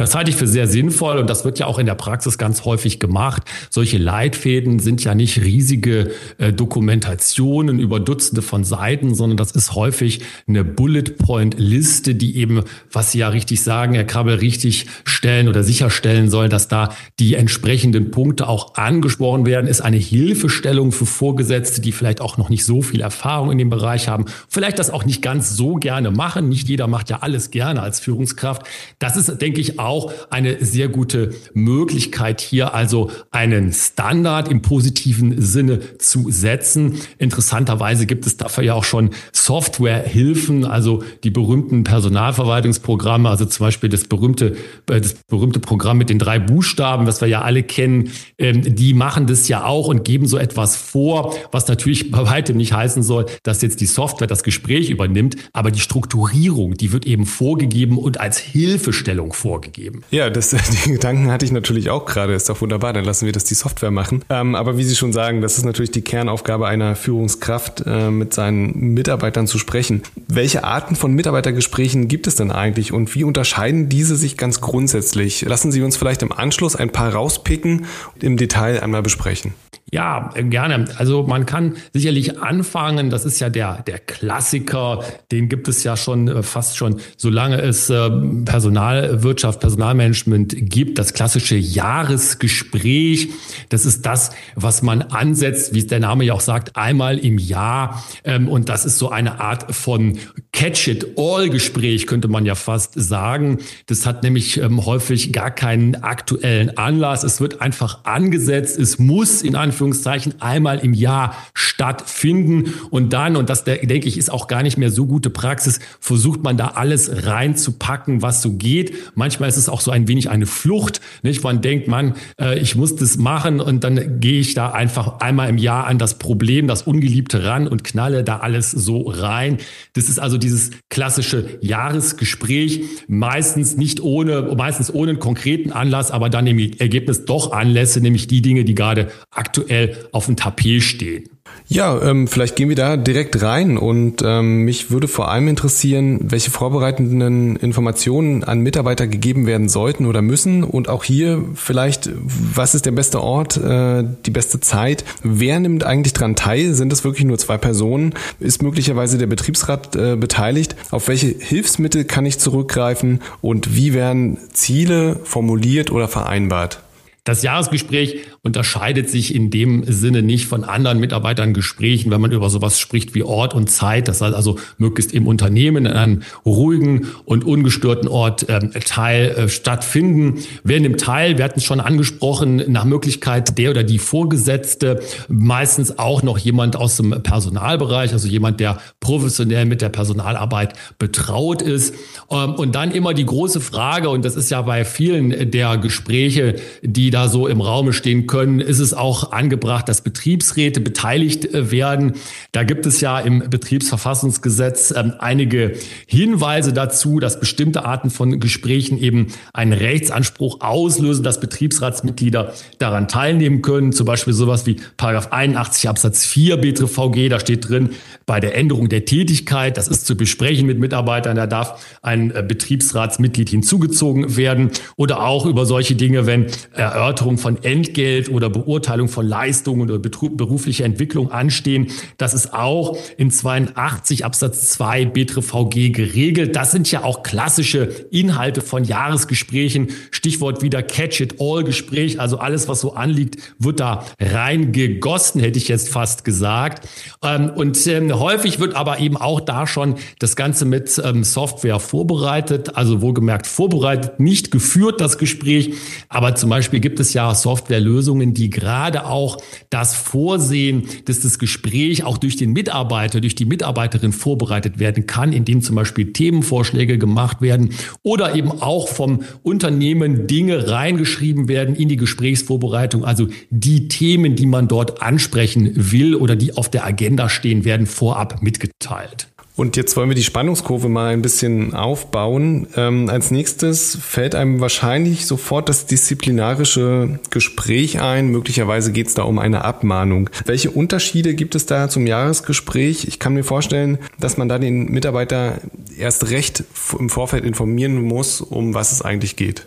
Das 0.00 0.14
halte 0.14 0.30
ich 0.30 0.36
für 0.36 0.46
sehr 0.46 0.66
sinnvoll 0.66 1.18
und 1.18 1.28
das 1.28 1.44
wird 1.44 1.58
ja 1.58 1.66
auch 1.66 1.78
in 1.78 1.84
der 1.84 1.94
Praxis 1.94 2.38
ganz 2.38 2.64
häufig 2.64 3.00
gemacht. 3.00 3.42
Solche 3.68 3.98
Leitfäden 3.98 4.78
sind 4.78 5.04
ja 5.04 5.14
nicht 5.14 5.42
riesige 5.42 6.12
äh, 6.38 6.54
Dokumentationen 6.54 7.78
über 7.78 8.00
Dutzende 8.00 8.40
von 8.40 8.64
Seiten, 8.64 9.14
sondern 9.14 9.36
das 9.36 9.50
ist 9.50 9.74
häufig 9.74 10.22
eine 10.48 10.64
Bullet-Point-Liste, 10.64 12.14
die 12.14 12.38
eben, 12.38 12.62
was 12.90 13.12
Sie 13.12 13.18
ja 13.18 13.28
richtig 13.28 13.60
sagen, 13.60 13.92
Herr 13.92 14.04
Krabbel, 14.04 14.36
richtig 14.36 14.86
stellen 15.04 15.48
oder 15.48 15.62
sicherstellen 15.62 16.30
soll, 16.30 16.48
dass 16.48 16.68
da 16.68 16.94
die 17.18 17.34
entsprechenden 17.34 18.10
Punkte 18.10 18.48
auch 18.48 18.76
angesprochen 18.76 19.44
werden, 19.44 19.66
ist 19.66 19.82
eine 19.82 19.98
Hilfestellung 19.98 20.92
für 20.92 21.04
Vorgesetzte, 21.04 21.82
die 21.82 21.92
vielleicht 21.92 22.22
auch 22.22 22.38
noch 22.38 22.48
nicht 22.48 22.64
so 22.64 22.80
viel 22.80 23.02
Erfahrung 23.02 23.52
in 23.52 23.58
dem 23.58 23.68
Bereich 23.68 24.08
haben, 24.08 24.24
vielleicht 24.48 24.78
das 24.78 24.88
auch 24.88 25.04
nicht 25.04 25.20
ganz 25.20 25.54
so 25.54 25.74
gerne 25.74 26.10
machen. 26.10 26.48
Nicht 26.48 26.70
jeder 26.70 26.86
macht 26.86 27.10
ja 27.10 27.18
alles 27.18 27.50
gerne 27.50 27.82
als 27.82 28.00
Führungskraft. 28.00 28.62
Das 28.98 29.18
ist, 29.18 29.42
denke 29.42 29.60
ich, 29.60 29.78
auch 29.78 29.89
auch 29.90 30.12
eine 30.30 30.64
sehr 30.64 30.88
gute 30.88 31.30
Möglichkeit, 31.52 32.40
hier 32.40 32.74
also 32.74 33.10
einen 33.32 33.72
Standard 33.72 34.48
im 34.48 34.62
positiven 34.62 35.42
Sinne 35.42 35.80
zu 35.98 36.30
setzen. 36.30 37.00
Interessanterweise 37.18 38.06
gibt 38.06 38.24
es 38.24 38.36
dafür 38.36 38.62
ja 38.62 38.74
auch 38.74 38.84
schon 38.84 39.10
Softwarehilfen, 39.32 40.64
also 40.64 41.02
die 41.24 41.30
berühmten 41.30 41.82
Personalverwaltungsprogramme, 41.82 43.28
also 43.28 43.44
zum 43.46 43.66
Beispiel 43.66 43.88
das 43.88 44.04
berühmte, 44.04 44.56
äh, 44.88 45.00
das 45.00 45.14
berühmte 45.28 45.58
Programm 45.58 45.98
mit 45.98 46.08
den 46.08 46.20
drei 46.20 46.38
Buchstaben, 46.38 47.06
was 47.08 47.20
wir 47.20 47.28
ja 47.28 47.42
alle 47.42 47.64
kennen, 47.64 48.10
ähm, 48.38 48.62
die 48.62 48.94
machen 48.94 49.26
das 49.26 49.48
ja 49.48 49.64
auch 49.64 49.88
und 49.88 50.04
geben 50.04 50.28
so 50.28 50.38
etwas 50.38 50.76
vor, 50.76 51.34
was 51.50 51.66
natürlich 51.66 52.12
bei 52.12 52.24
weitem 52.30 52.56
nicht 52.56 52.72
heißen 52.72 53.02
soll, 53.02 53.26
dass 53.42 53.60
jetzt 53.60 53.80
die 53.80 53.86
Software 53.86 54.28
das 54.28 54.44
Gespräch 54.44 54.88
übernimmt, 54.88 55.36
aber 55.52 55.72
die 55.72 55.80
Strukturierung, 55.80 56.74
die 56.74 56.92
wird 56.92 57.06
eben 57.06 57.26
vorgegeben 57.26 57.98
und 57.98 58.20
als 58.20 58.38
Hilfestellung 58.38 59.32
vorgegeben 59.32 59.69
geben. 59.72 60.02
Ja, 60.10 60.30
das, 60.30 60.50
die 60.84 60.92
Gedanken 60.92 61.30
hatte 61.30 61.44
ich 61.44 61.52
natürlich 61.52 61.90
auch 61.90 62.06
gerade. 62.06 62.34
Ist 62.34 62.48
doch 62.48 62.60
wunderbar, 62.60 62.92
dann 62.92 63.04
lassen 63.04 63.26
wir 63.26 63.32
das 63.32 63.44
die 63.44 63.54
Software 63.54 63.90
machen. 63.90 64.24
Ähm, 64.28 64.54
aber 64.54 64.76
wie 64.76 64.84
Sie 64.84 64.96
schon 64.96 65.12
sagen, 65.12 65.40
das 65.40 65.58
ist 65.58 65.64
natürlich 65.64 65.90
die 65.90 66.02
Kernaufgabe 66.02 66.66
einer 66.66 66.96
Führungskraft, 66.96 67.84
äh, 67.86 68.10
mit 68.10 68.34
seinen 68.34 68.94
Mitarbeitern 68.94 69.46
zu 69.46 69.58
sprechen. 69.58 70.02
Welche 70.28 70.64
Arten 70.64 70.96
von 70.96 71.12
Mitarbeitergesprächen 71.12 72.08
gibt 72.08 72.26
es 72.26 72.36
denn 72.36 72.50
eigentlich 72.50 72.92
und 72.92 73.14
wie 73.14 73.24
unterscheiden 73.24 73.88
diese 73.88 74.16
sich 74.16 74.36
ganz 74.36 74.60
grundsätzlich? 74.60 75.42
Lassen 75.42 75.72
Sie 75.72 75.82
uns 75.82 75.96
vielleicht 75.96 76.22
im 76.22 76.32
Anschluss 76.32 76.76
ein 76.76 76.90
paar 76.90 77.12
rauspicken 77.12 77.86
und 78.14 78.24
im 78.24 78.36
Detail 78.36 78.82
einmal 78.82 79.02
besprechen. 79.02 79.54
Ja, 79.92 80.30
gerne. 80.36 80.84
Also 80.98 81.24
man 81.24 81.46
kann 81.46 81.76
sicherlich 81.92 82.40
anfangen, 82.40 83.10
das 83.10 83.24
ist 83.24 83.40
ja 83.40 83.50
der, 83.50 83.82
der 83.82 83.98
Klassiker, 83.98 85.02
den 85.32 85.48
gibt 85.48 85.66
es 85.66 85.82
ja 85.82 85.96
schon 85.96 86.28
äh, 86.28 86.42
fast 86.44 86.76
schon, 86.76 87.00
solange 87.16 87.60
es 87.60 87.90
äh, 87.90 88.08
Personalwirtschaft, 88.44 89.59
Personalmanagement 89.60 90.54
gibt, 90.58 90.98
das 90.98 91.12
klassische 91.12 91.56
Jahresgespräch. 91.56 93.28
Das 93.68 93.86
ist 93.86 94.06
das, 94.06 94.30
was 94.54 94.82
man 94.82 95.02
ansetzt, 95.02 95.74
wie 95.74 95.84
der 95.84 96.00
Name 96.00 96.24
ja 96.24 96.34
auch 96.34 96.40
sagt, 96.40 96.76
einmal 96.76 97.18
im 97.18 97.38
Jahr. 97.38 98.04
Ähm, 98.24 98.48
und 98.48 98.68
das 98.68 98.84
ist 98.84 98.98
so 98.98 99.10
eine 99.10 99.40
Art 99.40 99.74
von 99.74 100.18
Catch-it-all-Gespräch, 100.52 102.06
könnte 102.06 102.28
man 102.28 102.44
ja 102.46 102.54
fast 102.54 102.94
sagen. 102.94 103.58
Das 103.86 104.06
hat 104.06 104.22
nämlich 104.22 104.56
ähm, 104.56 104.84
häufig 104.84 105.32
gar 105.32 105.50
keinen 105.50 105.96
aktuellen 105.96 106.76
Anlass. 106.76 107.22
Es 107.22 107.40
wird 107.40 107.60
einfach 107.60 108.04
angesetzt. 108.04 108.78
Es 108.78 108.98
muss 108.98 109.42
in 109.42 109.54
Anführungszeichen 109.54 110.40
einmal 110.40 110.78
im 110.78 110.94
Jahr 110.94 111.36
stattfinden. 111.54 112.74
Und 112.90 113.12
dann, 113.12 113.36
und 113.36 113.50
das 113.50 113.64
denke 113.64 114.08
ich, 114.08 114.18
ist 114.18 114.30
auch 114.30 114.48
gar 114.48 114.62
nicht 114.62 114.78
mehr 114.78 114.90
so 114.90 115.06
gute 115.06 115.30
Praxis, 115.30 115.80
versucht 116.00 116.42
man 116.42 116.56
da 116.56 116.68
alles 116.68 117.26
reinzupacken, 117.26 118.22
was 118.22 118.42
so 118.42 118.52
geht. 118.52 118.94
Manchmal 119.14 119.49
ist 119.50 119.56
es 119.56 119.68
auch 119.68 119.80
so 119.80 119.90
ein 119.90 120.08
wenig 120.08 120.30
eine 120.30 120.46
Flucht. 120.46 121.00
Nicht? 121.22 121.42
Man 121.44 121.60
denkt, 121.60 121.88
man, 121.88 122.14
äh, 122.40 122.58
ich 122.58 122.76
muss 122.76 122.96
das 122.96 123.18
machen 123.18 123.60
und 123.60 123.84
dann 123.84 124.20
gehe 124.20 124.40
ich 124.40 124.54
da 124.54 124.70
einfach 124.70 125.20
einmal 125.20 125.48
im 125.48 125.58
Jahr 125.58 125.86
an 125.86 125.98
das 125.98 126.18
Problem, 126.18 126.66
das 126.66 126.82
Ungeliebte 126.82 127.44
ran 127.44 127.68
und 127.68 127.84
knalle 127.84 128.24
da 128.24 128.38
alles 128.38 128.70
so 128.70 129.02
rein. 129.02 129.58
Das 129.94 130.08
ist 130.08 130.18
also 130.18 130.38
dieses 130.38 130.70
klassische 130.88 131.58
Jahresgespräch, 131.60 132.82
meistens 133.08 133.76
nicht 133.76 134.00
ohne, 134.00 134.54
meistens 134.56 134.92
ohne 134.92 135.10
einen 135.10 135.20
konkreten 135.20 135.72
Anlass, 135.72 136.10
aber 136.10 136.30
dann 136.30 136.46
im 136.46 136.58
Ergebnis 136.58 137.24
doch 137.24 137.52
Anlässe, 137.52 138.00
nämlich 138.00 138.26
die 138.26 138.42
Dinge, 138.42 138.64
die 138.64 138.74
gerade 138.74 139.10
aktuell 139.30 139.96
auf 140.12 140.26
dem 140.26 140.36
Tapet 140.36 140.82
stehen. 140.82 141.24
Ja, 141.72 142.02
ähm, 142.02 142.26
vielleicht 142.26 142.56
gehen 142.56 142.68
wir 142.68 142.74
da 142.74 142.96
direkt 142.96 143.40
rein 143.42 143.78
und 143.78 144.22
ähm, 144.24 144.64
mich 144.64 144.90
würde 144.90 145.06
vor 145.06 145.30
allem 145.30 145.46
interessieren, 145.46 146.18
welche 146.20 146.50
vorbereitenden 146.50 147.54
Informationen 147.54 148.42
an 148.42 148.58
Mitarbeiter 148.58 149.06
gegeben 149.06 149.46
werden 149.46 149.68
sollten 149.68 150.06
oder 150.06 150.20
müssen 150.20 150.64
und 150.64 150.88
auch 150.88 151.04
hier 151.04 151.44
vielleicht, 151.54 152.10
was 152.24 152.74
ist 152.74 152.86
der 152.86 152.90
beste 152.90 153.22
Ort, 153.22 153.56
äh, 153.56 154.02
die 154.26 154.32
beste 154.32 154.58
Zeit, 154.58 155.04
wer 155.22 155.60
nimmt 155.60 155.84
eigentlich 155.84 156.12
dran 156.12 156.34
teil, 156.34 156.74
sind 156.74 156.92
es 156.92 157.04
wirklich 157.04 157.24
nur 157.24 157.38
zwei 157.38 157.56
Personen, 157.56 158.14
ist 158.40 158.64
möglicherweise 158.64 159.16
der 159.16 159.28
Betriebsrat 159.28 159.94
äh, 159.94 160.16
beteiligt, 160.16 160.74
auf 160.90 161.06
welche 161.06 161.28
Hilfsmittel 161.38 162.02
kann 162.02 162.26
ich 162.26 162.40
zurückgreifen 162.40 163.20
und 163.42 163.76
wie 163.76 163.94
werden 163.94 164.38
Ziele 164.52 165.20
formuliert 165.22 165.92
oder 165.92 166.08
vereinbart? 166.08 166.80
Das 167.22 167.42
Jahresgespräch 167.42 168.26
unterscheidet 168.42 169.10
sich 169.10 169.34
in 169.34 169.50
dem 169.50 169.84
Sinne 169.86 170.22
nicht 170.22 170.46
von 170.46 170.64
anderen 170.64 170.98
Mitarbeitergesprächen, 170.98 172.10
wenn 172.10 172.22
man 172.22 172.32
über 172.32 172.48
sowas 172.48 172.80
spricht 172.80 173.14
wie 173.14 173.22
Ort 173.22 173.52
und 173.52 173.68
Zeit. 173.68 174.08
Das 174.08 174.20
soll 174.20 174.34
also 174.34 174.58
möglichst 174.78 175.12
im 175.12 175.26
Unternehmen 175.26 175.84
in 175.84 175.92
einem 175.92 176.22
ruhigen 176.46 177.08
und 177.26 177.44
ungestörten 177.44 178.08
Ort 178.08 178.48
äh, 178.48 178.60
Teil 178.80 179.30
äh, 179.30 179.48
stattfinden. 179.50 180.38
Wer 180.64 180.80
nimmt 180.80 181.00
teil? 181.00 181.36
Wir 181.36 181.44
hatten 181.44 181.58
es 181.58 181.66
schon 181.66 181.80
angesprochen, 181.80 182.64
nach 182.68 182.86
Möglichkeit 182.86 183.58
der 183.58 183.70
oder 183.70 183.84
die 183.84 183.98
Vorgesetzte, 183.98 185.02
meistens 185.28 185.98
auch 185.98 186.22
noch 186.22 186.38
jemand 186.38 186.76
aus 186.76 186.96
dem 186.96 187.10
Personalbereich, 187.22 188.14
also 188.14 188.26
jemand, 188.26 188.58
der 188.58 188.78
professionell 189.00 189.66
mit 189.66 189.82
der 189.82 189.90
Personalarbeit 189.90 190.72
betraut 190.98 191.60
ist. 191.60 191.94
Ähm, 192.30 192.54
und 192.54 192.74
dann 192.74 192.90
immer 192.90 193.12
die 193.12 193.26
große 193.26 193.60
Frage, 193.60 194.08
und 194.08 194.24
das 194.24 194.34
ist 194.34 194.50
ja 194.50 194.62
bei 194.62 194.86
vielen 194.86 195.50
der 195.50 195.76
Gespräche, 195.76 196.56
die 196.80 197.10
da 197.10 197.28
so 197.28 197.46
im 197.46 197.60
Raume 197.60 197.92
stehen 197.92 198.28
können, 198.30 198.60
ist 198.60 198.78
es 198.78 198.94
auch 198.94 199.32
angebracht, 199.32 199.88
dass 199.88 200.02
Betriebsräte 200.02 200.80
beteiligt 200.80 201.52
äh, 201.52 201.72
werden. 201.72 202.14
Da 202.52 202.62
gibt 202.62 202.86
es 202.86 203.00
ja 203.00 203.18
im 203.18 203.50
Betriebsverfassungsgesetz 203.50 204.94
ähm, 204.96 205.14
einige 205.18 205.72
Hinweise 206.06 206.72
dazu, 206.72 207.18
dass 207.18 207.40
bestimmte 207.40 207.84
Arten 207.84 208.08
von 208.08 208.38
Gesprächen 208.38 208.98
eben 208.98 209.26
einen 209.52 209.72
Rechtsanspruch 209.72 210.60
auslösen, 210.60 211.24
dass 211.24 211.40
Betriebsratsmitglieder 211.40 212.54
daran 212.78 213.08
teilnehmen 213.08 213.62
können. 213.62 213.92
Zum 213.92 214.06
Beispiel 214.06 214.32
sowas 214.32 214.64
wie 214.64 214.76
Paragraph 214.96 215.32
81 215.32 215.88
Absatz 215.88 216.24
4 216.24 216.58
BTVG. 216.58 217.28
Da 217.30 217.40
steht 217.40 217.68
drin, 217.68 217.90
bei 218.26 218.38
der 218.38 218.54
Änderung 218.54 218.88
der 218.88 219.06
Tätigkeit, 219.06 219.76
das 219.76 219.88
ist 219.88 220.06
zu 220.06 220.16
besprechen 220.16 220.68
mit 220.68 220.78
Mitarbeitern, 220.78 221.34
da 221.34 221.48
darf 221.48 221.84
ein 222.00 222.30
äh, 222.30 222.44
Betriebsratsmitglied 222.46 223.48
hinzugezogen 223.48 224.36
werden. 224.36 224.70
Oder 224.94 225.24
auch 225.24 225.46
über 225.46 225.66
solche 225.66 225.96
Dinge, 225.96 226.26
wenn 226.26 226.46
Erörterung 226.74 227.36
von 227.36 227.60
Entgelt 227.64 228.19
Entgelt 228.20 228.28
oder 228.34 228.50
Beurteilung 228.50 229.08
von 229.08 229.26
Leistungen 229.26 229.90
oder 229.90 229.98
berufliche 229.98 230.84
Entwicklung 230.84 231.30
anstehen. 231.30 231.88
Das 232.18 232.34
ist 232.34 232.52
auch 232.52 232.96
in 233.16 233.30
82 233.30 234.24
Absatz 234.24 234.70
2 234.70 235.06
BTVG 235.06 235.90
geregelt. 235.90 236.56
Das 236.56 236.72
sind 236.72 236.90
ja 236.90 237.04
auch 237.04 237.22
klassische 237.22 237.84
Inhalte 238.10 238.60
von 238.60 238.84
Jahresgesprächen. 238.84 239.88
Stichwort 240.10 240.62
wieder 240.62 240.82
Catch-it-all-Gespräch. 240.82 242.20
Also 242.20 242.38
alles, 242.38 242.68
was 242.68 242.80
so 242.80 242.94
anliegt, 242.94 243.38
wird 243.58 243.80
da 243.80 244.04
reingegossen, 244.20 245.40
hätte 245.40 245.58
ich 245.58 245.68
jetzt 245.68 245.88
fast 245.88 246.24
gesagt. 246.24 246.88
Ähm, 247.22 247.50
und 247.54 247.86
ähm, 247.86 248.18
häufig 248.18 248.60
wird 248.60 248.74
aber 248.74 248.98
eben 248.98 249.16
auch 249.16 249.40
da 249.40 249.66
schon 249.66 249.96
das 250.18 250.36
Ganze 250.36 250.64
mit 250.64 251.00
ähm, 251.04 251.24
Software 251.24 251.80
vorbereitet. 251.80 252.76
Also 252.76 253.00
wohlgemerkt 253.00 253.46
vorbereitet, 253.46 254.20
nicht 254.20 254.50
geführt 254.50 255.00
das 255.00 255.18
Gespräch. 255.18 255.74
Aber 256.08 256.34
zum 256.34 256.50
Beispiel 256.50 256.80
gibt 256.80 257.00
es 257.00 257.12
ja 257.14 257.34
Softwarelösungen, 257.34 258.09
Lösungen, 258.10 258.34
die 258.34 258.50
gerade 258.50 259.06
auch 259.06 259.38
das 259.70 259.94
Vorsehen, 259.94 260.82
dass 261.04 261.20
das 261.20 261.38
Gespräch 261.38 262.02
auch 262.02 262.18
durch 262.18 262.36
den 262.36 262.52
Mitarbeiter, 262.52 263.20
durch 263.20 263.36
die 263.36 263.44
Mitarbeiterin 263.44 264.12
vorbereitet 264.12 264.80
werden 264.80 265.06
kann, 265.06 265.32
indem 265.32 265.62
zum 265.62 265.76
Beispiel 265.76 266.12
Themenvorschläge 266.12 266.98
gemacht 266.98 267.40
werden 267.40 267.70
oder 268.02 268.34
eben 268.34 268.50
auch 268.50 268.88
vom 268.88 269.20
Unternehmen 269.44 270.26
Dinge 270.26 270.68
reingeschrieben 270.68 271.46
werden 271.46 271.76
in 271.76 271.88
die 271.88 271.96
Gesprächsvorbereitung. 271.96 273.04
Also 273.04 273.28
die 273.50 273.86
Themen, 273.86 274.34
die 274.34 274.46
man 274.46 274.66
dort 274.66 275.02
ansprechen 275.02 275.70
will 275.76 276.16
oder 276.16 276.34
die 276.34 276.56
auf 276.56 276.68
der 276.68 276.84
Agenda 276.84 277.28
stehen, 277.28 277.64
werden 277.64 277.86
vorab 277.86 278.42
mitgeteilt. 278.42 279.29
Und 279.60 279.76
jetzt 279.76 279.94
wollen 279.94 280.08
wir 280.08 280.14
die 280.14 280.24
Spannungskurve 280.24 280.88
mal 280.88 281.12
ein 281.12 281.20
bisschen 281.20 281.74
aufbauen. 281.74 282.66
Ähm, 282.76 283.10
als 283.10 283.30
nächstes 283.30 283.94
fällt 284.00 284.34
einem 284.34 284.62
wahrscheinlich 284.62 285.26
sofort 285.26 285.68
das 285.68 285.84
disziplinarische 285.84 287.20
Gespräch 287.28 288.00
ein. 288.00 288.28
Möglicherweise 288.28 288.90
geht 288.90 289.08
es 289.08 289.14
da 289.14 289.24
um 289.24 289.38
eine 289.38 289.62
Abmahnung. 289.62 290.30
Welche 290.46 290.70
Unterschiede 290.70 291.34
gibt 291.34 291.54
es 291.54 291.66
da 291.66 291.90
zum 291.90 292.06
Jahresgespräch? 292.06 293.04
Ich 293.06 293.18
kann 293.18 293.34
mir 293.34 293.44
vorstellen, 293.44 293.98
dass 294.18 294.38
man 294.38 294.48
da 294.48 294.58
den 294.58 294.86
Mitarbeiter 294.86 295.58
erst 295.98 296.30
recht 296.30 296.64
im 296.98 297.10
Vorfeld 297.10 297.44
informieren 297.44 298.00
muss, 298.00 298.40
um 298.40 298.72
was 298.72 298.92
es 298.92 299.02
eigentlich 299.02 299.36
geht. 299.36 299.66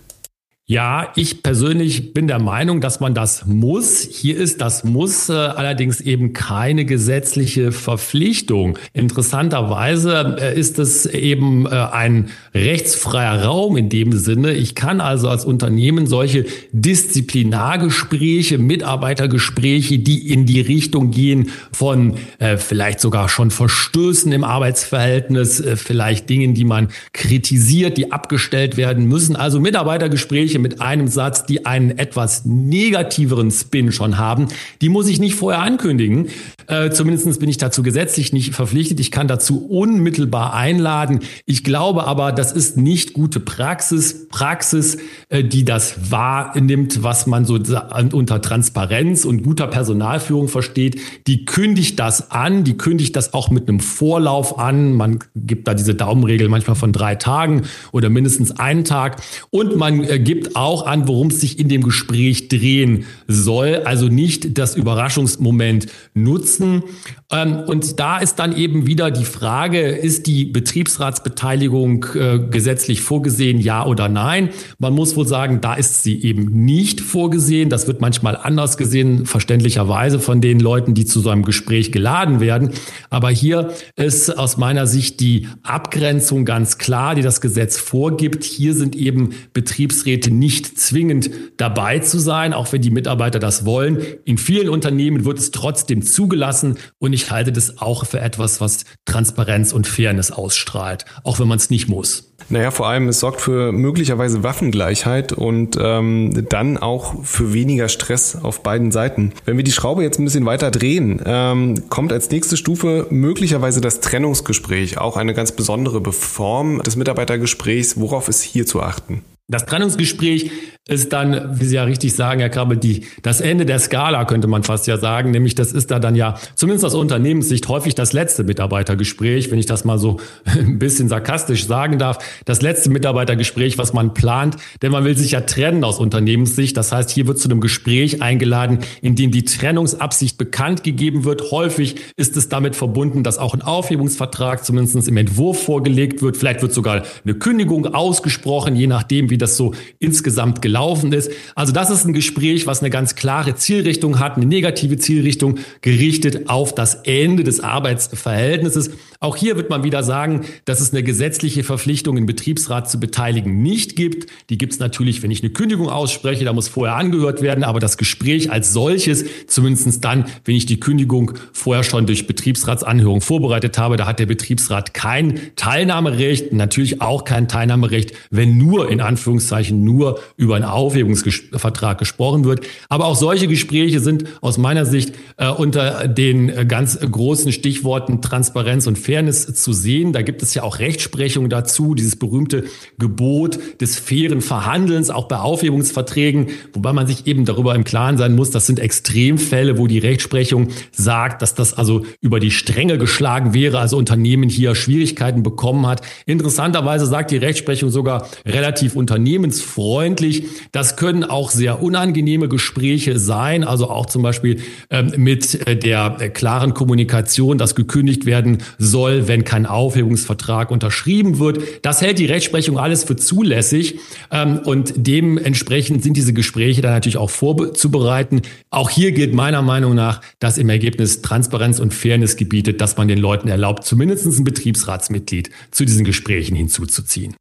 Ja, 0.65 1.12
ich 1.17 1.43
persönlich 1.43 2.13
bin 2.13 2.27
der 2.27 2.39
Meinung, 2.39 2.79
dass 2.79 3.01
man 3.01 3.13
das 3.13 3.46
muss. 3.46 4.08
Hier 4.10 4.38
ist 4.38 4.62
das 4.62 4.86
muss 4.86 5.27
äh, 5.27 5.34
allerdings 5.34 6.00
eben 6.00 6.32
keine 6.32 6.86
gesetzliche 6.86 7.74
Verpflichtung. 7.74 8.79
Interessanterweise 8.93 10.38
äh, 10.39 10.58
ist 10.58 10.79
es 10.79 11.05
eben 11.05 11.65
äh, 11.65 11.70
ein 11.70 12.29
rechtsfreier 12.55 13.43
Raum 13.43 13.75
in 13.75 13.89
dem 13.89 14.13
Sinne. 14.13 14.53
Ich 14.53 14.74
kann 14.74 15.01
also 15.01 15.27
als 15.27 15.43
Unternehmen 15.43 16.08
solche 16.08 16.46
Disziplinargespräche, 16.72 18.58
Mitarbeitergespräche, 18.58 20.00
die 20.00 20.32
in 20.32 20.46
die 20.46 20.62
Richtung 20.62 21.12
gehen 21.12 21.51
von 21.74 22.13
äh, 22.39 22.55
vielleicht 22.55 23.01
sogar 23.01 23.27
schon 23.27 23.51
Verstößen 23.51 24.32
im 24.32 24.46
Arbeitsverhältnis, 24.46 25.60
äh, 25.60 25.75
vielleicht 25.75 26.29
Dingen, 26.29 26.53
die 26.53 26.63
man 26.63 26.88
kritisiert, 27.12 27.98
die 27.98 28.13
abgestellt 28.13 28.77
werden 28.77 29.10
müssen. 29.10 29.36
Also 29.36 29.60
Mitarbeitergespräche 29.60 30.52
Gespräche 30.53 30.60
mit 30.60 30.81
einem 30.81 31.07
Satz, 31.07 31.45
die 31.45 31.65
einen 31.65 31.98
etwas 31.98 32.45
negativeren 32.45 33.51
Spin 33.51 33.91
schon 33.91 34.17
haben, 34.17 34.48
die 34.81 34.89
muss 34.89 35.07
ich 35.07 35.19
nicht 35.19 35.36
vorher 35.36 35.62
ankündigen. 35.62 36.27
Äh, 36.67 36.91
Zumindest 36.91 37.39
bin 37.39 37.50
ich 37.50 37.57
dazu 37.57 37.83
gesetzlich 37.83 38.33
nicht 38.33 38.53
verpflichtet. 38.53 39.00
Ich 39.00 39.12
kann 39.12 39.27
dazu 39.27 39.65
unmittelbar 39.65 40.53
einladen. 40.53 41.19
Ich 41.45 41.63
glaube 41.63 42.05
aber, 42.05 42.31
das 42.31 42.51
ist 42.51 42.77
nicht 42.77 43.13
gute 43.13 43.39
Praxis. 43.39 44.27
Praxis, 44.29 44.98
äh, 45.29 45.43
die 45.43 45.65
das 45.65 46.12
wahrnimmt, 46.12 47.03
was 47.03 47.27
man 47.27 47.45
so 47.45 47.55
unter 47.55 48.41
Transparenz 48.41 49.25
und 49.25 49.43
guter 49.43 49.67
Personalführung 49.67 50.48
versteht, 50.48 51.00
die 51.27 51.45
kündigt 51.45 52.00
das 52.00 52.31
an, 52.31 52.63
die 52.63 52.77
kündigt 52.77 53.15
das 53.15 53.33
auch 53.33 53.50
mit 53.50 53.67
einem 53.67 53.79
Vorlauf 53.79 54.60
an. 54.60 54.93
Man 54.93 55.19
gibt 55.36 55.67
da 55.67 55.74
diese 55.74 55.95
Daumenregel 55.95 56.50
manchmal 56.50 56.75
von 56.75 56.91
drei 56.91 57.15
Tagen 57.15 57.63
oder 57.91 58.10
mindestens 58.10 58.51
einen 58.51 58.83
Tag 58.83 59.22
und 59.50 59.75
man 59.75 60.03
äh, 60.03 60.19
gibt 60.19 60.42
gibt 60.43 60.55
auch 60.57 60.85
an, 60.85 61.07
worum 61.07 61.27
es 61.27 61.39
sich 61.39 61.57
in 61.57 61.69
dem 61.69 61.83
Gespräch 61.83 62.50
drehen 62.50 63.05
soll. 63.27 63.81
Also 63.85 64.07
nicht 64.07 64.57
das 64.57 64.75
Überraschungsmoment 64.75 65.88
nutzen. 66.13 66.83
Ähm, 67.31 67.63
und 67.65 68.00
da 68.00 68.17
ist 68.17 68.35
dann 68.35 68.55
eben 68.55 68.85
wieder 68.85 69.09
die 69.09 69.23
Frage, 69.23 69.81
ist 69.81 70.27
die 70.27 70.45
Betriebsratsbeteiligung 70.45 72.05
äh, 72.15 72.39
gesetzlich 72.50 73.01
vorgesehen, 73.01 73.59
ja 73.59 73.85
oder 73.85 74.09
nein? 74.09 74.50
Man 74.79 74.93
muss 74.93 75.15
wohl 75.15 75.27
sagen, 75.27 75.62
da 75.62 75.75
ist 75.75 76.03
sie 76.03 76.21
eben 76.21 76.65
nicht 76.65 77.00
vorgesehen. 77.00 77.69
Das 77.69 77.88
wird 77.88 78.01
manchmal 78.01 78.35
anders 78.35 78.75
gesehen, 78.77 79.25
verständlicherweise 79.25 80.19
von 80.19 80.41
den 80.41 80.59
Leuten, 80.59 80.93
die 80.93 81.05
zu 81.05 81.21
so 81.21 81.29
einem 81.29 81.43
Gespräch 81.43 81.91
geladen 81.91 82.41
werden. 82.41 82.71
Aber 83.09 83.29
hier 83.29 83.71
ist 83.95 84.38
aus 84.38 84.57
meiner 84.57 84.88
Sicht 84.88 85.21
die 85.21 85.47
Abgrenzung 85.63 86.43
ganz 86.43 86.77
klar, 86.77 87.15
die 87.15 87.21
das 87.21 87.39
Gesetz 87.39 87.77
vorgibt. 87.77 88.43
Hier 88.43 88.73
sind 88.73 88.95
eben 88.95 89.29
Betriebsräte 89.53 90.33
nicht 90.40 90.80
zwingend 90.80 91.30
dabei 91.58 92.00
zu 92.00 92.20
sein, 92.20 92.54
auch 92.54 92.72
wenn 92.72 92.82
die 92.82 92.92
Mitarbeiter 92.92 93.40
das 93.40 93.66
wollen. 93.66 94.02
In 94.25 94.38
vielen 94.38 94.70
Unternehmen 94.70 95.25
wird 95.25 95.40
es 95.40 95.52
trotzdem 95.52 96.02
zugelassen 96.02 96.78
und 97.00 97.13
ich 97.13 97.32
halte 97.32 97.52
das 97.52 97.80
auch 97.80 98.06
für 98.06 98.20
etwas, 98.20 98.62
was 98.62 98.86
Transparenz 99.06 99.74
und 99.74 99.88
Fairness 99.88 100.32
ausstrahlt, 100.32 101.06
auch 101.24 101.40
wenn 101.40 101.48
man 101.48 101.58
es 101.58 101.70
nicht 101.70 101.88
muss. 101.88 102.34
Naja, 102.50 102.72
vor 102.72 102.88
allem, 102.88 103.08
es 103.08 103.20
sorgt 103.20 103.42
für 103.42 103.72
möglicherweise 103.72 104.44
Waffengleichheit 104.44 105.32
und 105.32 105.78
ähm, 105.80 106.46
dann 106.50 106.78
auch 106.78 107.24
für 107.24 107.54
weniger 107.54 107.90
Stress 107.90 108.36
auf 108.36 108.63
beiden 108.63 108.92
Seiten. 108.92 109.34
Wenn 109.46 109.58
wir 109.58 109.63
die 109.63 109.72
Schraube 109.72 110.04
jetzt 110.04 110.20
ein 110.20 110.25
bisschen 110.25 110.46
weiter 110.46 110.72
drehen, 110.72 111.22
ähm, 111.25 111.90
kommt 111.90 112.12
als 112.12 112.30
nächste 112.30 112.58
Stufe 112.58 113.08
möglicherweise 113.10 113.82
das 113.82 114.02
Trennungsgespräch, 114.02 114.98
auch 114.98 115.18
eine 115.18 115.34
ganz 115.34 115.52
besondere 115.52 116.12
Form 116.12 116.82
des 116.84 116.96
Mitarbeitergesprächs. 116.96 118.00
Worauf 118.00 118.28
ist 118.28 118.42
hier 118.42 118.66
zu 118.66 118.82
achten? 118.82 119.24
Das 119.53 119.67
Trennungsgespräch 119.67 120.50
ist 120.86 121.13
dann, 121.13 121.60
wie 121.62 121.63
Sie 121.63 121.75
ja 121.75 121.86
richtig 121.86 122.13
sagen, 122.13 122.41
Herr 122.41 122.50
Krabbel, 122.50 122.75
die, 122.75 123.05
das 123.22 123.39
Ende 123.39 123.65
der 123.65 123.79
Skala, 123.79 124.25
könnte 124.25 124.48
man 124.48 124.63
fast 124.63 124.86
ja 124.86 124.98
sagen. 124.98 125.31
Nämlich, 125.31 125.55
das 125.55 125.72
ist 125.72 125.91
da 125.91 126.00
dann 126.00 126.15
ja, 126.15 126.36
zumindest 126.55 126.83
aus 126.83 126.93
Unternehmenssicht, 126.93 127.69
häufig 127.69 127.95
das 127.95 128.12
letzte 128.12 128.43
Mitarbeitergespräch, 128.43 129.50
wenn 129.50 129.60
ich 129.60 129.65
das 129.65 129.86
mal 129.86 129.98
so 129.98 130.19
ein 130.45 130.79
bisschen 130.79 131.07
sarkastisch 131.07 131.67
sagen 131.67 132.00
darf. 132.00 132.17
Das 132.43 132.62
letzte 132.62 132.89
Mitarbeitergespräch, 132.89 133.77
was 133.77 133.93
man 133.93 134.13
plant, 134.13 134.57
denn 134.81 134.91
man 134.91 135.05
will 135.05 135.15
sich 135.15 135.31
ja 135.31 135.41
trennen 135.41 135.86
aus 135.86 136.00
Unternehmenssicht. 136.00 136.75
Das 136.75 136.91
heißt, 136.91 137.12
hier 137.12 137.27
wird 137.27 137.39
zu 137.39 137.48
einem 137.48 137.62
Gespräch 137.62 138.22
eingeladen, 138.22 138.79
in 139.01 139.15
dem 139.15 139.31
die 139.31 139.45
Trennungsabsicht 139.45 140.38
bekannt 140.38 140.83
gegeben 140.83 141.24
wird. 141.24 141.51
Häufig 141.51 141.95
ist 142.17 142.36
es 142.36 142.50
damit 142.50 142.75
verbunden, 142.75 143.24
dass 143.24 143.38
auch 143.38 143.53
ein 143.53 143.62
Aufhebungsvertrag 143.62 144.65
zumindest 144.65 145.07
im 145.07 145.15
Entwurf 145.15 145.63
vorgelegt 145.63 146.22
wird. 146.22 146.36
Vielleicht 146.36 146.62
wird 146.62 146.74
sogar 146.74 147.03
eine 147.24 147.36
Kündigung 147.36 147.93
ausgesprochen, 147.93 148.75
je 148.75 148.88
nachdem, 148.88 149.29
wie 149.29 149.38
das 149.43 149.57
so 149.57 149.73
insgesamt 150.00 150.62
gelaufen 150.62 151.13
ist. 151.13 151.31
Also 151.55 151.71
das 151.71 151.89
ist 151.89 152.05
ein 152.05 152.13
Gespräch, 152.13 152.65
was 152.65 152.79
eine 152.79 152.89
ganz 152.89 153.15
klare 153.15 153.55
Zielrichtung 153.55 154.19
hat, 154.19 154.38
eine 154.38 154.45
negative 154.45 154.97
Zielrichtung 154.97 155.59
gerichtet 155.81 156.50
auf 156.50 156.73
das 156.73 156.95
Ende 157.03 157.43
des 157.43 157.59
Arbeitsverhältnisses. 157.59 158.91
Auch 159.19 159.38
hier 159.38 159.55
wird 159.55 159.69
man 159.69 159.83
wieder 159.83 160.03
sagen, 160.03 160.41
dass 160.65 160.81
es 160.81 160.91
eine 160.91 161.03
gesetzliche 161.03 161.63
Verpflichtung, 161.63 162.17
im 162.17 162.25
Betriebsrat 162.25 162.89
zu 162.89 163.00
beteiligen, 163.00 163.62
nicht 163.62 163.95
gibt. 163.95 164.29
Die 164.50 164.57
gibt 164.57 164.73
es 164.73 164.79
natürlich, 164.79 165.23
wenn 165.23 165.31
ich 165.31 165.41
eine 165.41 165.51
Kündigung 165.51 165.89
ausspreche, 165.89 166.43
da 166.43 166.53
muss 166.53 166.67
vorher 166.67 166.95
angehört 166.95 167.41
werden, 167.41 167.63
aber 167.63 167.79
das 167.79 167.97
Gespräch 167.97 168.51
als 168.51 168.73
solches, 168.73 169.25
zumindest 169.47 170.03
dann, 170.03 170.25
wenn 170.45 170.55
ich 170.55 170.65
die 170.65 170.79
Kündigung 170.79 171.33
vorher 171.53 171.83
schon 171.83 172.05
durch 172.05 172.27
Betriebsratsanhörung 172.27 173.21
vorbereitet 173.21 173.77
habe, 173.77 173.97
da 173.97 174.05
hat 174.05 174.19
der 174.19 174.25
Betriebsrat 174.25 174.93
kein 174.93 175.39
Teilnahmerecht, 175.55 176.53
natürlich 176.53 177.01
auch 177.01 177.23
kein 177.23 177.47
Teilnahmerecht, 177.47 178.13
wenn 178.29 178.57
nur 178.57 178.89
in 178.89 179.01
Anführungszeichen 179.01 179.23
nur 179.25 180.20
über 180.38 180.56
einen 180.56 180.65
Aufhebungsvertrag 180.65 181.98
gesprochen 181.98 182.46
wird. 182.46 182.65
Aber 182.89 183.06
auch 183.06 183.15
solche 183.15 183.48
Gespräche 183.48 184.00
sind 184.00 184.25
aus 184.42 184.58
meiner 184.58 184.86
Sicht 184.86 185.13
äh, 185.38 185.50
unter 185.50 186.08
den 186.08 186.50
äh, 186.50 186.65
ganz 186.65 187.00
großen 187.00 187.51
Stichworten 187.51 188.22
Transparenz 188.22 188.88
und 188.88 188.98
Fairness 188.98 189.53
zu 189.53 189.74
sehen. 189.74 190.13
Da 190.13 190.22
gibt 190.22 190.44
es 190.44 190.53
ja 190.53 190.63
auch 190.63 190.80
Rechtsprechung 190.80 191.50
dazu, 191.50 191.96
dieses 191.96 192.15
berühmte 192.15 192.65
Gebot 192.98 193.60
des 193.82 193.98
fairen 193.98 194.42
Verhandelns, 194.42 195.10
auch 195.10 195.27
bei 195.27 195.38
Aufhebungsverträgen, 195.38 196.48
wobei 196.74 196.94
man 196.94 197.08
sich 197.08 197.27
eben 197.27 197.46
darüber 197.46 197.75
im 197.75 197.84
Klaren 197.84 198.18
sein 198.18 198.36
muss, 198.36 198.51
das 198.51 198.68
sind 198.68 198.80
Extremfälle, 198.80 199.77
wo 199.77 199.88
die 199.88 200.00
Rechtsprechung 200.00 200.70
sagt, 200.92 201.42
dass 201.42 201.56
das 201.56 201.74
also 201.74 202.06
über 202.22 202.39
die 202.39 202.51
Stränge 202.51 202.98
geschlagen 202.98 203.53
wäre, 203.53 203.80
also 203.80 203.98
Unternehmen 203.98 204.50
hier 204.50 204.75
Schwierigkeiten 204.75 205.44
bekommen 205.44 205.88
hat. 205.88 206.01
Interessanterweise 206.25 207.06
sagt 207.06 207.32
die 207.32 207.38
Rechtsprechung 207.38 207.89
sogar 207.89 208.27
relativ 208.46 208.96
unternehmensfreundlich, 209.13 210.46
das 210.72 210.96
können 210.96 211.24
auch 211.24 211.51
sehr 211.51 211.82
unangenehme 211.84 212.48
Gespräche 212.48 213.20
sein, 213.20 213.63
also 213.63 213.89
auch 213.89 214.08
zum 214.08 214.24
Beispiel 214.24 214.62
ähm, 214.89 215.13
mit 215.17 215.67
äh, 215.67 215.75
der 215.75 216.17
äh, 216.20 216.29
klaren 216.29 216.74
Kommunikation, 216.74 217.58
dass 217.58 217.75
gekündigt 217.75 218.25
werden 218.25 218.63
soll, 218.77 219.27
wenn 219.27 219.43
kein 219.43 219.65
Aufhebungsvertrag 219.65 220.72
unterschrieben 220.72 221.39
wird. 221.39 221.60
Das 221.84 222.01
hält 222.01 222.20
die 222.20 222.25
Rechtsprechung 222.25 222.77
alles 222.77 223.03
für 223.03 223.15
zulässig 223.15 224.00
ähm, 224.32 224.60
und 224.60 224.93
dementsprechend 224.96 226.03
sind 226.03 226.17
diese 226.17 226.34
Gespräche 226.34 226.82
dann 226.82 226.93
natürlich 226.93 227.17
auch 227.17 227.29
vorzubereiten. 227.29 228.41
Auch 228.72 228.89
hier 228.89 229.12
gilt 229.12 229.34
meiner 229.34 229.62
Meinung 229.62 229.93
nach, 229.93 230.22
dass 230.39 230.58
im 230.58 230.70
Ergebnis 230.70 231.21
Transparenz 231.21 231.80
und 231.80 231.93
Fairness 231.93 232.36
gebietet, 232.36 232.82
dass 232.82 232.97
man 232.97 233.08
den 233.08 233.19
Leuten 233.19 233.47
erlaubt, 233.47 233.86
zumindest 233.86 234.26
ein 234.26 234.43
Betriebsratsmitglied 234.43 235.52
zu 235.71 235.86
diesen 235.86 236.04
Gesprächen 236.04 236.56
hinzuzuziehen. 236.56 237.36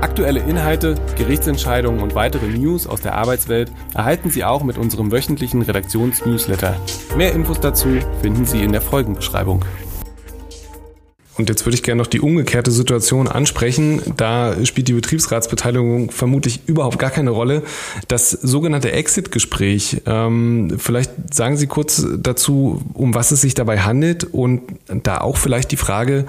Aktuelle 0.00 0.40
Inhalte, 0.40 0.94
Gerichtsentscheidungen 1.16 2.00
und 2.00 2.14
weitere 2.14 2.46
News 2.46 2.86
aus 2.86 3.00
der 3.00 3.14
Arbeitswelt 3.14 3.70
erhalten 3.94 4.30
Sie 4.30 4.44
auch 4.44 4.62
mit 4.62 4.78
unserem 4.78 5.12
wöchentlichen 5.12 5.62
Redaktionsnewsletter. 5.62 6.76
Mehr 7.16 7.32
Infos 7.32 7.60
dazu 7.60 7.88
finden 8.22 8.46
Sie 8.46 8.62
in 8.62 8.72
der 8.72 8.80
Folgenbeschreibung. 8.80 9.64
Und 11.38 11.50
jetzt 11.50 11.66
würde 11.66 11.74
ich 11.74 11.82
gerne 11.82 12.00
noch 12.00 12.06
die 12.06 12.20
umgekehrte 12.20 12.70
Situation 12.70 13.28
ansprechen. 13.28 14.00
Da 14.16 14.64
spielt 14.64 14.88
die 14.88 14.94
Betriebsratsbeteiligung 14.94 16.10
vermutlich 16.10 16.60
überhaupt 16.66 16.98
gar 16.98 17.10
keine 17.10 17.30
Rolle. 17.30 17.62
Das 18.08 18.30
sogenannte 18.30 18.92
Exit-Gespräch, 18.92 20.02
ähm, 20.06 20.76
vielleicht 20.78 21.34
sagen 21.34 21.56
Sie 21.58 21.66
kurz 21.66 22.06
dazu, 22.16 22.80
um 22.94 23.14
was 23.14 23.32
es 23.32 23.42
sich 23.42 23.54
dabei 23.54 23.80
handelt 23.80 24.24
und 24.24 24.62
da 24.88 25.18
auch 25.18 25.36
vielleicht 25.36 25.72
die 25.72 25.76
Frage, 25.76 26.24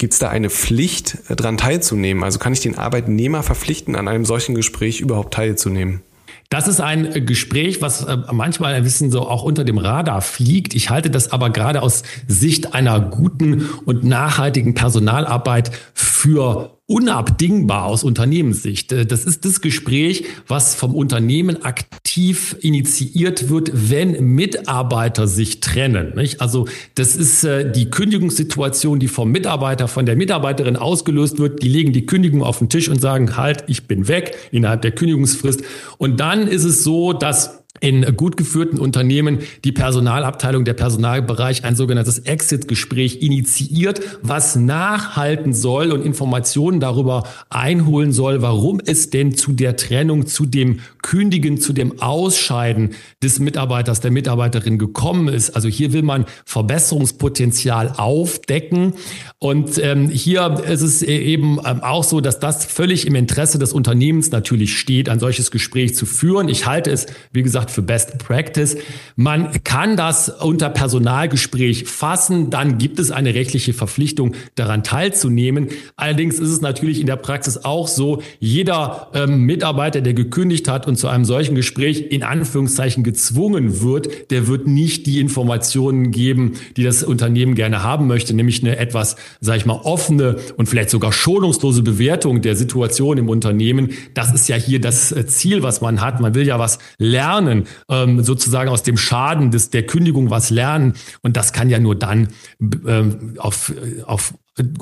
Gibt 0.00 0.14
es 0.14 0.18
da 0.18 0.30
eine 0.30 0.48
Pflicht, 0.48 1.18
äh, 1.28 1.36
daran 1.36 1.58
teilzunehmen? 1.58 2.24
Also 2.24 2.38
kann 2.38 2.54
ich 2.54 2.60
den 2.60 2.78
Arbeitnehmer 2.78 3.42
verpflichten, 3.42 3.96
an 3.96 4.08
einem 4.08 4.24
solchen 4.24 4.54
Gespräch 4.54 5.02
überhaupt 5.02 5.34
teilzunehmen? 5.34 6.00
Das 6.48 6.68
ist 6.68 6.80
ein 6.80 7.04
äh, 7.14 7.20
Gespräch, 7.20 7.82
was 7.82 8.04
äh, 8.04 8.16
manchmal 8.32 8.72
ein 8.72 8.82
bisschen 8.82 9.10
so 9.10 9.28
auch 9.28 9.42
unter 9.42 9.62
dem 9.62 9.76
Radar 9.76 10.22
fliegt. 10.22 10.74
Ich 10.74 10.88
halte 10.88 11.10
das 11.10 11.32
aber 11.32 11.50
gerade 11.50 11.82
aus 11.82 12.02
Sicht 12.26 12.72
einer 12.72 12.98
guten 12.98 13.68
und 13.84 14.02
nachhaltigen 14.02 14.72
Personalarbeit 14.72 15.70
für 15.92 16.79
unabdingbar 16.90 17.84
aus 17.84 18.02
Unternehmenssicht. 18.02 18.90
Äh, 18.90 19.06
das 19.06 19.24
ist 19.24 19.44
das 19.44 19.60
Gespräch, 19.60 20.24
was 20.48 20.74
vom 20.74 20.94
Unternehmen 20.94 21.62
aktiv 21.62 22.56
initiiert 22.60 23.48
wird, 23.48 23.70
wenn 23.72 24.34
Mitarbeiter 24.34 25.28
sich 25.28 25.60
trennen. 25.60 26.12
Also 26.38 26.66
das 26.96 27.14
ist 27.14 27.44
äh, 27.44 27.70
die 27.70 27.90
Kündigungssituation, 27.90 28.98
die 28.98 29.06
vom 29.06 29.30
Mitarbeiter, 29.30 29.86
von 29.86 30.04
der 30.04 30.16
Mitarbeiterin 30.16 30.76
ausgelöst 30.76 31.38
wird. 31.38 31.62
Die 31.62 31.68
legen 31.68 31.92
die 31.92 32.06
Kündigung 32.06 32.42
auf 32.42 32.58
den 32.58 32.68
Tisch 32.68 32.88
und 32.88 33.00
sagen, 33.00 33.36
halt, 33.36 33.64
ich 33.68 33.86
bin 33.86 34.08
weg 34.08 34.36
innerhalb 34.50 34.82
der 34.82 34.90
Kündigungsfrist. 34.90 35.62
Und 35.96 36.18
dann 36.18 36.48
ist 36.48 36.64
es 36.64 36.82
so, 36.82 37.12
dass 37.12 37.59
in 37.78 38.16
gut 38.16 38.36
geführten 38.36 38.78
Unternehmen 38.78 39.38
die 39.64 39.72
Personalabteilung, 39.72 40.64
der 40.64 40.74
Personalbereich 40.74 41.64
ein 41.64 41.76
sogenanntes 41.76 42.18
Exit-Gespräch 42.18 43.22
initiiert, 43.22 44.00
was 44.22 44.56
nachhalten 44.56 45.54
soll 45.54 45.92
und 45.92 46.04
Informationen 46.04 46.80
darüber 46.80 47.24
einholen 47.48 48.12
soll, 48.12 48.42
warum 48.42 48.80
es 48.84 49.10
denn 49.10 49.34
zu 49.34 49.52
der 49.52 49.76
Trennung, 49.76 50.26
zu 50.26 50.46
dem 50.46 50.80
Kündigen, 51.02 51.58
zu 51.58 51.72
dem 51.72 52.02
Ausscheiden 52.02 52.90
des 53.22 53.38
Mitarbeiters, 53.38 54.00
der 54.00 54.10
Mitarbeiterin 54.10 54.78
gekommen 54.78 55.28
ist. 55.28 55.50
Also 55.50 55.68
hier 55.68 55.92
will 55.92 56.02
man 56.02 56.26
Verbesserungspotenzial 56.44 57.94
aufdecken. 57.96 58.94
Und 59.38 59.78
ähm, 59.78 60.10
hier 60.10 60.62
ist 60.68 60.82
es 60.82 61.02
e-, 61.02 61.06
eben 61.06 61.58
ähm, 61.64 61.80
auch 61.82 62.04
so, 62.04 62.20
dass 62.20 62.40
das 62.40 62.66
völlig 62.66 63.06
im 63.06 63.14
Interesse 63.14 63.58
des 63.58 63.72
Unternehmens 63.72 64.30
natürlich 64.30 64.78
steht, 64.78 65.08
ein 65.08 65.20
solches 65.20 65.50
Gespräch 65.50 65.94
zu 65.94 66.04
führen. 66.04 66.48
Ich 66.48 66.66
halte 66.66 66.90
es, 66.90 67.06
wie 67.32 67.42
gesagt, 67.42 67.59
gesagt 67.60 67.70
für 67.70 67.82
Best 67.82 68.18
Practice. 68.18 68.76
Man 69.16 69.50
kann 69.64 69.96
das 69.96 70.28
unter 70.28 70.70
Personalgespräch 70.70 71.84
fassen, 71.86 72.50
dann 72.50 72.78
gibt 72.78 72.98
es 72.98 73.10
eine 73.10 73.34
rechtliche 73.34 73.72
Verpflichtung, 73.72 74.34
daran 74.54 74.82
teilzunehmen. 74.82 75.68
Allerdings 75.96 76.38
ist 76.38 76.50
es 76.50 76.60
natürlich 76.60 77.00
in 77.00 77.06
der 77.06 77.16
Praxis 77.16 77.64
auch 77.64 77.88
so, 77.88 78.22
jeder 78.38 79.08
ähm, 79.14 79.44
Mitarbeiter, 79.44 80.00
der 80.00 80.14
gekündigt 80.14 80.68
hat 80.68 80.86
und 80.86 80.96
zu 80.96 81.08
einem 81.08 81.24
solchen 81.24 81.54
Gespräch 81.54 82.10
in 82.10 82.22
Anführungszeichen 82.22 83.04
gezwungen 83.04 83.82
wird, 83.82 84.30
der 84.30 84.46
wird 84.46 84.66
nicht 84.66 85.06
die 85.06 85.20
Informationen 85.20 86.10
geben, 86.10 86.52
die 86.76 86.84
das 86.84 87.02
Unternehmen 87.02 87.54
gerne 87.54 87.82
haben 87.82 88.06
möchte, 88.06 88.34
nämlich 88.34 88.62
eine 88.62 88.76
etwas, 88.76 89.16
sage 89.40 89.58
ich 89.58 89.66
mal, 89.66 89.80
offene 89.84 90.36
und 90.56 90.68
vielleicht 90.68 90.90
sogar 90.90 91.12
schonungslose 91.12 91.82
Bewertung 91.82 92.42
der 92.42 92.56
Situation 92.56 93.18
im 93.18 93.28
Unternehmen. 93.28 93.90
Das 94.14 94.32
ist 94.32 94.48
ja 94.48 94.56
hier 94.56 94.80
das 94.80 95.12
äh, 95.12 95.26
Ziel, 95.26 95.62
was 95.62 95.80
man 95.80 96.00
hat. 96.00 96.20
Man 96.20 96.34
will 96.34 96.46
ja 96.46 96.58
was 96.58 96.78
lernen, 96.98 97.49
ähm, 97.88 98.22
sozusagen 98.22 98.70
aus 98.70 98.82
dem 98.82 98.96
Schaden 98.96 99.50
des, 99.50 99.70
der 99.70 99.84
Kündigung 99.84 100.30
was 100.30 100.50
lernen. 100.50 100.94
Und 101.22 101.36
das 101.36 101.52
kann 101.52 101.70
ja 101.70 101.78
nur 101.78 101.94
dann 101.94 102.28
ähm, 102.86 103.34
auf, 103.38 103.72
auf 104.06 104.34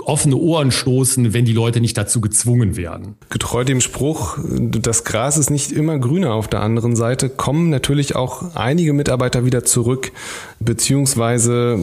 offene 0.04 0.36
Ohren 0.36 0.70
stoßen, 0.70 1.32
wenn 1.32 1.44
die 1.44 1.52
Leute 1.52 1.80
nicht 1.80 1.96
dazu 1.96 2.20
gezwungen 2.20 2.76
werden. 2.76 3.16
Getreu 3.28 3.64
dem 3.64 3.80
Spruch, 3.80 4.38
das 4.42 5.04
Gras 5.04 5.36
ist 5.36 5.50
nicht 5.50 5.72
immer 5.72 5.98
grüner 5.98 6.34
auf 6.34 6.48
der 6.48 6.62
anderen 6.62 6.96
Seite, 6.96 7.28
kommen 7.28 7.70
natürlich 7.70 8.16
auch 8.16 8.54
einige 8.54 8.92
Mitarbeiter 8.92 9.44
wieder 9.44 9.64
zurück, 9.64 10.12
beziehungsweise 10.60 11.78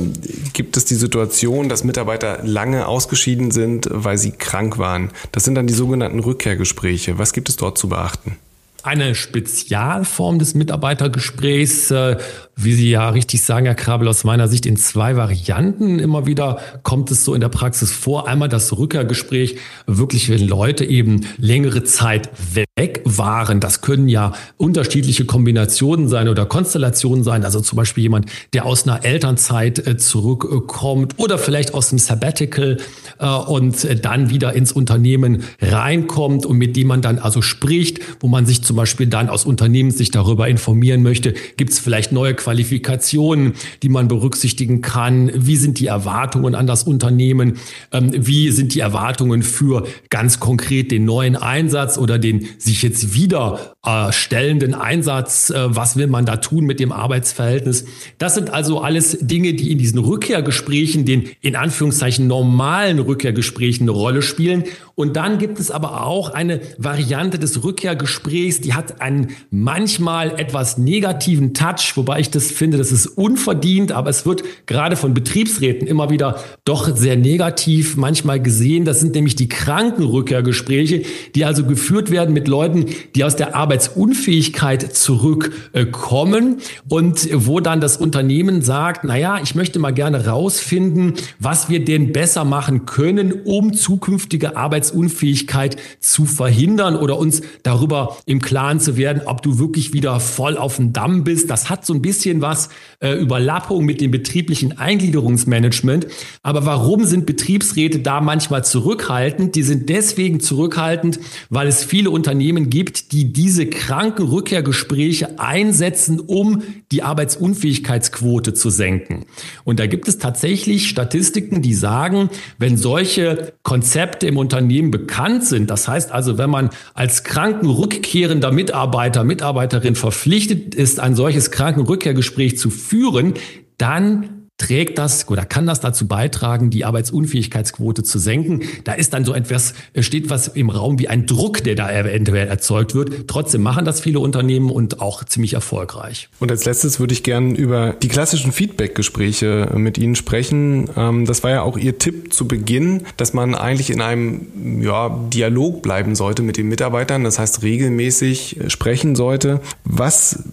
gibt 0.53 0.77
es 0.77 0.85
die 0.85 0.95
Situation, 0.95 1.69
dass 1.69 1.83
Mitarbeiter 1.83 2.39
lange 2.43 2.87
ausgeschieden 2.87 3.51
sind, 3.51 3.87
weil 3.91 4.17
sie 4.17 4.31
krank 4.31 4.77
waren. 4.77 5.11
Das 5.31 5.43
sind 5.43 5.55
dann 5.55 5.67
die 5.67 5.73
sogenannten 5.73 6.19
Rückkehrgespräche. 6.19 7.17
Was 7.17 7.33
gibt 7.33 7.49
es 7.49 7.55
dort 7.55 7.77
zu 7.77 7.89
beachten? 7.89 8.37
Eine 8.85 9.15
Spezialform 9.15 10.39
des 10.39 10.53
Mitarbeitergesprächs, 10.53 11.91
äh, 11.91 12.17
wie 12.55 12.73
Sie 12.73 12.89
ja 12.89 13.09
richtig 13.09 13.41
sagen, 13.41 13.65
Herr 13.65 13.73
Krabel, 13.73 14.07
aus 14.07 14.23
meiner 14.23 14.47
Sicht 14.47 14.67
in 14.67 14.77
zwei 14.77 15.15
Varianten 15.15 15.97
immer 15.97 16.27
wieder 16.27 16.59
kommt 16.83 17.09
es 17.09 17.25
so 17.25 17.33
in 17.33 17.41
der 17.41 17.49
Praxis 17.49 17.91
vor. 17.91 18.27
Einmal 18.27 18.47
das 18.47 18.77
Rückkehrgespräch, 18.77 19.57
wirklich 19.87 20.29
wenn 20.29 20.47
Leute 20.47 20.85
eben 20.85 21.25
längere 21.37 21.83
Zeit 21.83 22.29
weg 22.75 23.01
waren. 23.05 23.59
Das 23.59 23.81
können 23.81 24.07
ja 24.07 24.33
unterschiedliche 24.57 25.25
Kombinationen 25.25 26.07
sein 26.07 26.29
oder 26.29 26.45
Konstellationen 26.45 27.23
sein. 27.23 27.43
Also 27.43 27.59
zum 27.59 27.77
Beispiel 27.77 28.03
jemand, 28.03 28.29
der 28.53 28.65
aus 28.65 28.87
einer 28.87 29.03
Elternzeit 29.03 29.85
äh, 29.85 29.97
zurückkommt 29.97 31.15
oder 31.17 31.39
vielleicht 31.39 31.73
aus 31.73 31.89
dem 31.89 31.97
Sabbatical 31.97 32.77
äh, 33.19 33.27
und 33.27 34.05
dann 34.05 34.29
wieder 34.29 34.53
ins 34.53 34.71
Unternehmen 34.71 35.43
reinkommt 35.59 36.45
und 36.45 36.57
mit 36.57 36.75
dem 36.75 36.87
man 36.87 37.01
dann 37.01 37.17
also 37.17 37.41
spricht, 37.41 37.99
wo 38.19 38.27
man 38.27 38.45
sich 38.45 38.61
zum 38.61 38.75
zum 38.75 38.81
Beispiel 38.81 39.07
dann 39.07 39.29
aus 39.29 39.45
Unternehmenssicht 39.45 40.13
darüber 40.15 40.49
informieren 40.49 41.01
möchte, 41.01 41.33
gibt 41.55 41.71
es 41.71 41.79
vielleicht 41.79 42.11
neue 42.11 42.33
Qualifikationen, 42.45 43.53
die 43.81 43.89
man 43.89 44.07
berücksichtigen 44.07 44.81
kann? 44.81 45.31
Wie 45.33 45.55
sind 45.55 45.79
die 45.79 45.87
Erwartungen 45.87 46.53
an 46.53 46.67
das 46.67 46.83
Unternehmen? 46.83 47.57
Ähm, 47.91 48.11
wie 48.15 48.51
sind 48.51 48.75
die 48.75 48.81
Erwartungen 48.81 49.41
für 49.41 49.87
ganz 50.11 50.39
konkret 50.39 50.91
den 50.91 51.05
neuen 51.05 51.35
Einsatz 51.35 51.97
oder 51.97 52.19
den 52.19 52.47
sich 52.59 52.83
jetzt 52.83 53.15
wieder 53.15 53.75
äh, 53.83 54.11
stellenden 54.11 54.75
Einsatz? 54.75 55.49
Äh, 55.49 55.75
was 55.75 55.97
will 55.97 56.05
man 56.05 56.27
da 56.27 56.37
tun 56.37 56.65
mit 56.65 56.79
dem 56.79 56.91
Arbeitsverhältnis? 56.91 57.85
Das 58.19 58.35
sind 58.35 58.51
also 58.51 58.79
alles 58.79 59.17
Dinge, 59.21 59.55
die 59.55 59.71
in 59.71 59.79
diesen 59.79 59.97
Rückkehrgesprächen, 59.97 61.03
den 61.05 61.29
in 61.41 61.55
Anführungszeichen 61.55 62.27
normalen 62.27 62.99
Rückkehrgesprächen 62.99 63.85
eine 63.85 63.97
Rolle 63.97 64.21
spielen. 64.21 64.65
Und 64.93 65.17
dann 65.17 65.39
gibt 65.39 65.59
es 65.59 65.71
aber 65.71 66.05
auch 66.05 66.29
eine 66.29 66.61
Variante 66.77 67.37
des 67.37 67.63
Rückkehrgesprächs, 67.63 68.61
die 68.61 68.73
hat 68.73 69.01
einen 69.01 69.31
manchmal 69.49 70.39
etwas 70.39 70.77
negativen 70.77 71.53
Touch, 71.53 71.93
wobei 71.95 72.19
ich 72.19 72.29
das 72.35 72.51
finde, 72.51 72.77
das 72.77 72.91
ist 72.91 73.07
unverdient, 73.07 73.91
aber 73.91 74.09
es 74.09 74.25
wird 74.25 74.43
gerade 74.65 74.95
von 74.95 75.13
Betriebsräten 75.13 75.87
immer 75.87 76.09
wieder 76.09 76.39
doch 76.65 76.95
sehr 76.95 77.15
negativ 77.15 77.95
manchmal 77.97 78.41
gesehen. 78.41 78.85
Das 78.85 78.99
sind 78.99 79.15
nämlich 79.15 79.35
die 79.35 79.47
Krankenrückkehrgespräche, 79.47 81.03
die 81.35 81.45
also 81.45 81.63
geführt 81.63 82.11
werden 82.11 82.33
mit 82.33 82.47
Leuten, 82.47 82.85
die 83.15 83.23
aus 83.23 83.35
der 83.35 83.55
Arbeitsunfähigkeit 83.55 84.95
zurückkommen 84.95 86.57
und 86.89 87.29
wo 87.33 87.59
dann 87.59 87.79
das 87.81 87.97
Unternehmen 87.97 88.61
sagt, 88.61 89.03
na 89.03 89.17
ja, 89.17 89.39
ich 89.41 89.55
möchte 89.55 89.79
mal 89.79 89.91
gerne 89.91 90.25
rausfinden, 90.25 91.13
was 91.39 91.69
wir 91.69 91.83
denn 91.83 92.11
besser 92.11 92.43
machen 92.43 92.85
können, 92.85 93.31
um 93.45 93.73
zukünftige 93.73 94.57
Arbeitsunfähigkeit 94.57 95.77
zu 95.99 96.25
verhindern 96.25 96.95
oder 96.95 97.17
uns 97.17 97.41
darüber 97.63 98.17
im 98.25 98.41
Klaren 98.41 98.79
zu 98.79 98.97
werden, 98.97 99.21
ob 99.25 99.41
du 99.41 99.59
wirklich 99.59 99.93
wieder 99.93 100.19
voll 100.19 100.57
auf 100.57 100.77
dem 100.77 100.91
Damm 100.91 101.23
bist. 101.23 101.49
Das 101.49 101.69
hat 101.69 101.85
so 101.85 101.93
ein 101.93 102.01
bisschen 102.01 102.24
was 102.41 102.69
äh, 102.99 103.13
Überlappung 103.13 103.85
mit 103.85 104.01
dem 104.01 104.11
betrieblichen 104.11 104.77
Eingliederungsmanagement. 104.77 106.07
Aber 106.43 106.65
warum 106.65 107.05
sind 107.05 107.25
Betriebsräte 107.25 107.99
da 107.99 108.21
manchmal 108.21 108.63
zurückhaltend? 108.63 109.55
Die 109.55 109.63
sind 109.63 109.89
deswegen 109.89 110.39
zurückhaltend, 110.39 111.19
weil 111.49 111.67
es 111.67 111.83
viele 111.83 112.09
Unternehmen 112.09 112.69
gibt, 112.69 113.11
die 113.11 113.31
diese 113.31 113.67
Krankenrückkehrgespräche 113.67 115.39
einsetzen, 115.39 116.19
um 116.19 116.63
die 116.91 117.03
Arbeitsunfähigkeitsquote 117.03 118.53
zu 118.53 118.69
senken. 118.69 119.25
Und 119.63 119.79
da 119.79 119.87
gibt 119.87 120.07
es 120.07 120.17
tatsächlich 120.17 120.89
Statistiken, 120.89 121.61
die 121.61 121.73
sagen, 121.73 122.29
wenn 122.57 122.77
solche 122.77 123.53
Konzepte 123.63 124.27
im 124.27 124.37
Unternehmen 124.37 124.91
bekannt 124.91 125.43
sind, 125.43 125.69
das 125.69 125.87
heißt 125.87 126.11
also, 126.11 126.37
wenn 126.37 126.49
man 126.49 126.69
als 126.93 127.23
Krankenrückkehrender 127.23 128.51
Mitarbeiter, 128.51 129.23
Mitarbeiterin 129.23 129.95
verpflichtet 129.95 130.75
ist, 130.75 130.99
ein 130.99 131.15
solches 131.15 131.51
Krankenrückkehrgespräch 131.51 132.14
zu 132.23 132.69
führen, 132.69 133.33
dann 133.77 134.45
trägt 134.57 134.97
das 134.97 135.27
oder 135.27 135.45
kann 135.45 135.65
das 135.65 135.81
dazu 135.81 136.07
beitragen, 136.07 136.69
die 136.69 136.85
Arbeitsunfähigkeitsquote 136.85 138.03
zu 138.03 138.19
senken. 138.19 138.61
Da 138.85 138.93
ist 138.93 139.13
dann 139.13 139.25
so 139.25 139.33
etwas, 139.33 139.73
steht 139.99 140.29
was 140.29 140.47
im 140.47 140.69
Raum 140.69 140.97
wie 140.97 141.09
ein 141.09 141.25
Druck, 141.25 141.63
der 141.63 141.75
da 141.75 141.91
eventuell 141.91 142.47
erzeugt 142.47 142.95
wird. 142.95 143.27
Trotzdem 143.27 143.63
machen 143.63 143.83
das 143.83 143.99
viele 143.99 144.19
Unternehmen 144.19 144.69
und 144.69 145.01
auch 145.01 145.25
ziemlich 145.25 145.53
erfolgreich. 145.53 146.29
Und 146.39 146.51
als 146.51 146.63
letztes 146.63 147.01
würde 147.01 147.13
ich 147.13 147.23
gerne 147.23 147.53
über 147.55 147.93
die 148.01 148.07
klassischen 148.07 148.53
Feedback-Gespräche 148.53 149.71
mit 149.75 149.97
Ihnen 149.97 150.15
sprechen. 150.15 150.89
Ähm, 150.95 151.25
das 151.25 151.43
war 151.43 151.51
ja 151.51 151.61
auch 151.61 151.77
Ihr 151.77 151.97
Tipp 151.97 152.33
zu 152.33 152.47
Beginn, 152.47 153.03
dass 153.17 153.33
man 153.33 153.55
eigentlich 153.55 153.89
in 153.89 153.99
einem 153.99 154.81
ja, 154.81 155.09
Dialog 155.33 155.81
bleiben 155.81 156.15
sollte 156.15 156.43
mit 156.43 156.55
den 156.55 156.69
Mitarbeitern. 156.69 157.25
Das 157.25 157.39
heißt, 157.39 157.61
regelmäßig 157.61 158.59
sprechen 158.67 159.15
sollte. 159.15 159.59
Was 159.83 160.43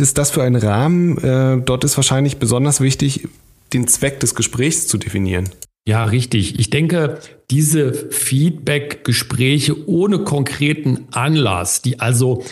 ist 0.00 0.18
das 0.18 0.30
für 0.30 0.42
ein 0.42 0.56
Rahmen? 0.56 1.18
Äh, 1.18 1.62
dort 1.64 1.84
ist 1.84 1.96
wahrscheinlich 1.96 2.38
besonders 2.38 2.80
wichtig, 2.80 3.28
den 3.72 3.86
Zweck 3.86 4.20
des 4.20 4.34
Gesprächs 4.34 4.86
zu 4.86 4.98
definieren. 4.98 5.48
Ja, 5.86 6.04
richtig. 6.04 6.58
Ich 6.58 6.70
denke, 6.70 7.18
diese 7.50 7.92
Feedback-Gespräche 7.92 9.88
ohne 9.88 10.20
konkreten 10.20 11.06
Anlass, 11.10 11.82
die 11.82 12.00
also 12.00 12.44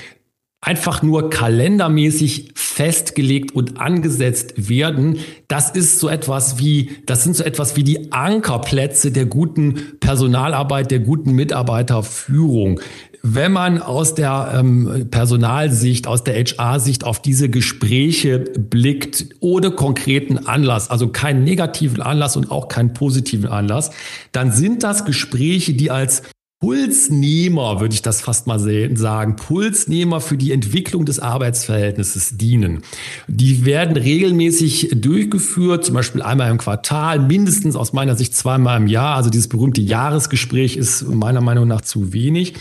einfach 0.61 1.03
nur 1.03 1.31
kalendermäßig 1.31 2.51
festgelegt 2.55 3.55
und 3.55 3.81
angesetzt 3.81 4.69
werden, 4.69 5.19
das 5.47 5.71
ist 5.71 6.01
so 6.01 6.09
etwas 6.09 6.59
wie, 6.59 6.91
das 7.07 7.23
sind 7.23 7.37
so 7.37 7.45
etwas 7.45 7.77
wie 7.77 7.85
die 7.85 8.13
Ankerplätze 8.13 9.13
der 9.13 9.27
guten 9.27 9.99
Personalarbeit, 10.01 10.91
der 10.91 10.99
guten 10.99 11.33
Mitarbeiterführung 11.33 12.81
wenn 13.23 13.53
man 13.53 13.83
aus 13.83 14.15
der 14.15 14.53
ähm, 14.55 15.09
Personalsicht, 15.11 16.07
aus 16.07 16.25
der 16.25 16.35
HR-Sicht 16.35 17.05
auf 17.05 17.21
diese 17.21 17.49
Gespräche 17.49 18.39
blickt, 18.39 19.27
ohne 19.41 19.71
konkreten 19.71 20.47
Anlass, 20.47 20.91
also 20.91 21.09
keinen 21.09 21.45
negativen 21.45 22.03
Anlass 22.03 22.37
und 22.37 22.51
auch 22.51 22.69
keinen 22.69 22.95
positiven 22.95 23.49
Anlass, 23.49 23.91
dann 24.33 24.53
sind 24.53 24.83
das 24.83 25.05
Gespräche, 25.05 25.75
die 25.75 25.91
als 25.91 26.23
Pulsnehmer, 26.61 27.81
würde 27.81 27.95
ich 27.95 28.03
das 28.03 28.21
fast 28.21 28.49
mal 28.49 28.59
sagen, 28.59 29.37
Pulsnehmer 29.37 30.21
für 30.21 30.37
die 30.37 30.51
Entwicklung 30.51 31.05
des 31.05 31.21
Arbeitsverhältnisses 31.21 32.37
dienen. 32.37 32.83
Die 33.29 33.65
werden 33.65 33.97
regelmäßig 33.97 34.91
durchgeführt, 34.97 35.85
zum 35.85 35.95
Beispiel 35.95 36.21
einmal 36.21 36.51
im 36.51 36.59
Quartal, 36.59 37.21
mindestens 37.21 37.77
aus 37.77 37.93
meiner 37.93 38.17
Sicht 38.17 38.35
zweimal 38.35 38.81
im 38.81 38.89
Jahr. 38.89 39.15
Also 39.15 39.31
dieses 39.31 39.47
berühmte 39.47 39.81
Jahresgespräch 39.81 40.77
ist 40.77 41.07
meiner 41.07 41.41
Meinung 41.41 41.69
nach 41.69 41.83
zu 41.83 42.13
wenig 42.13 42.55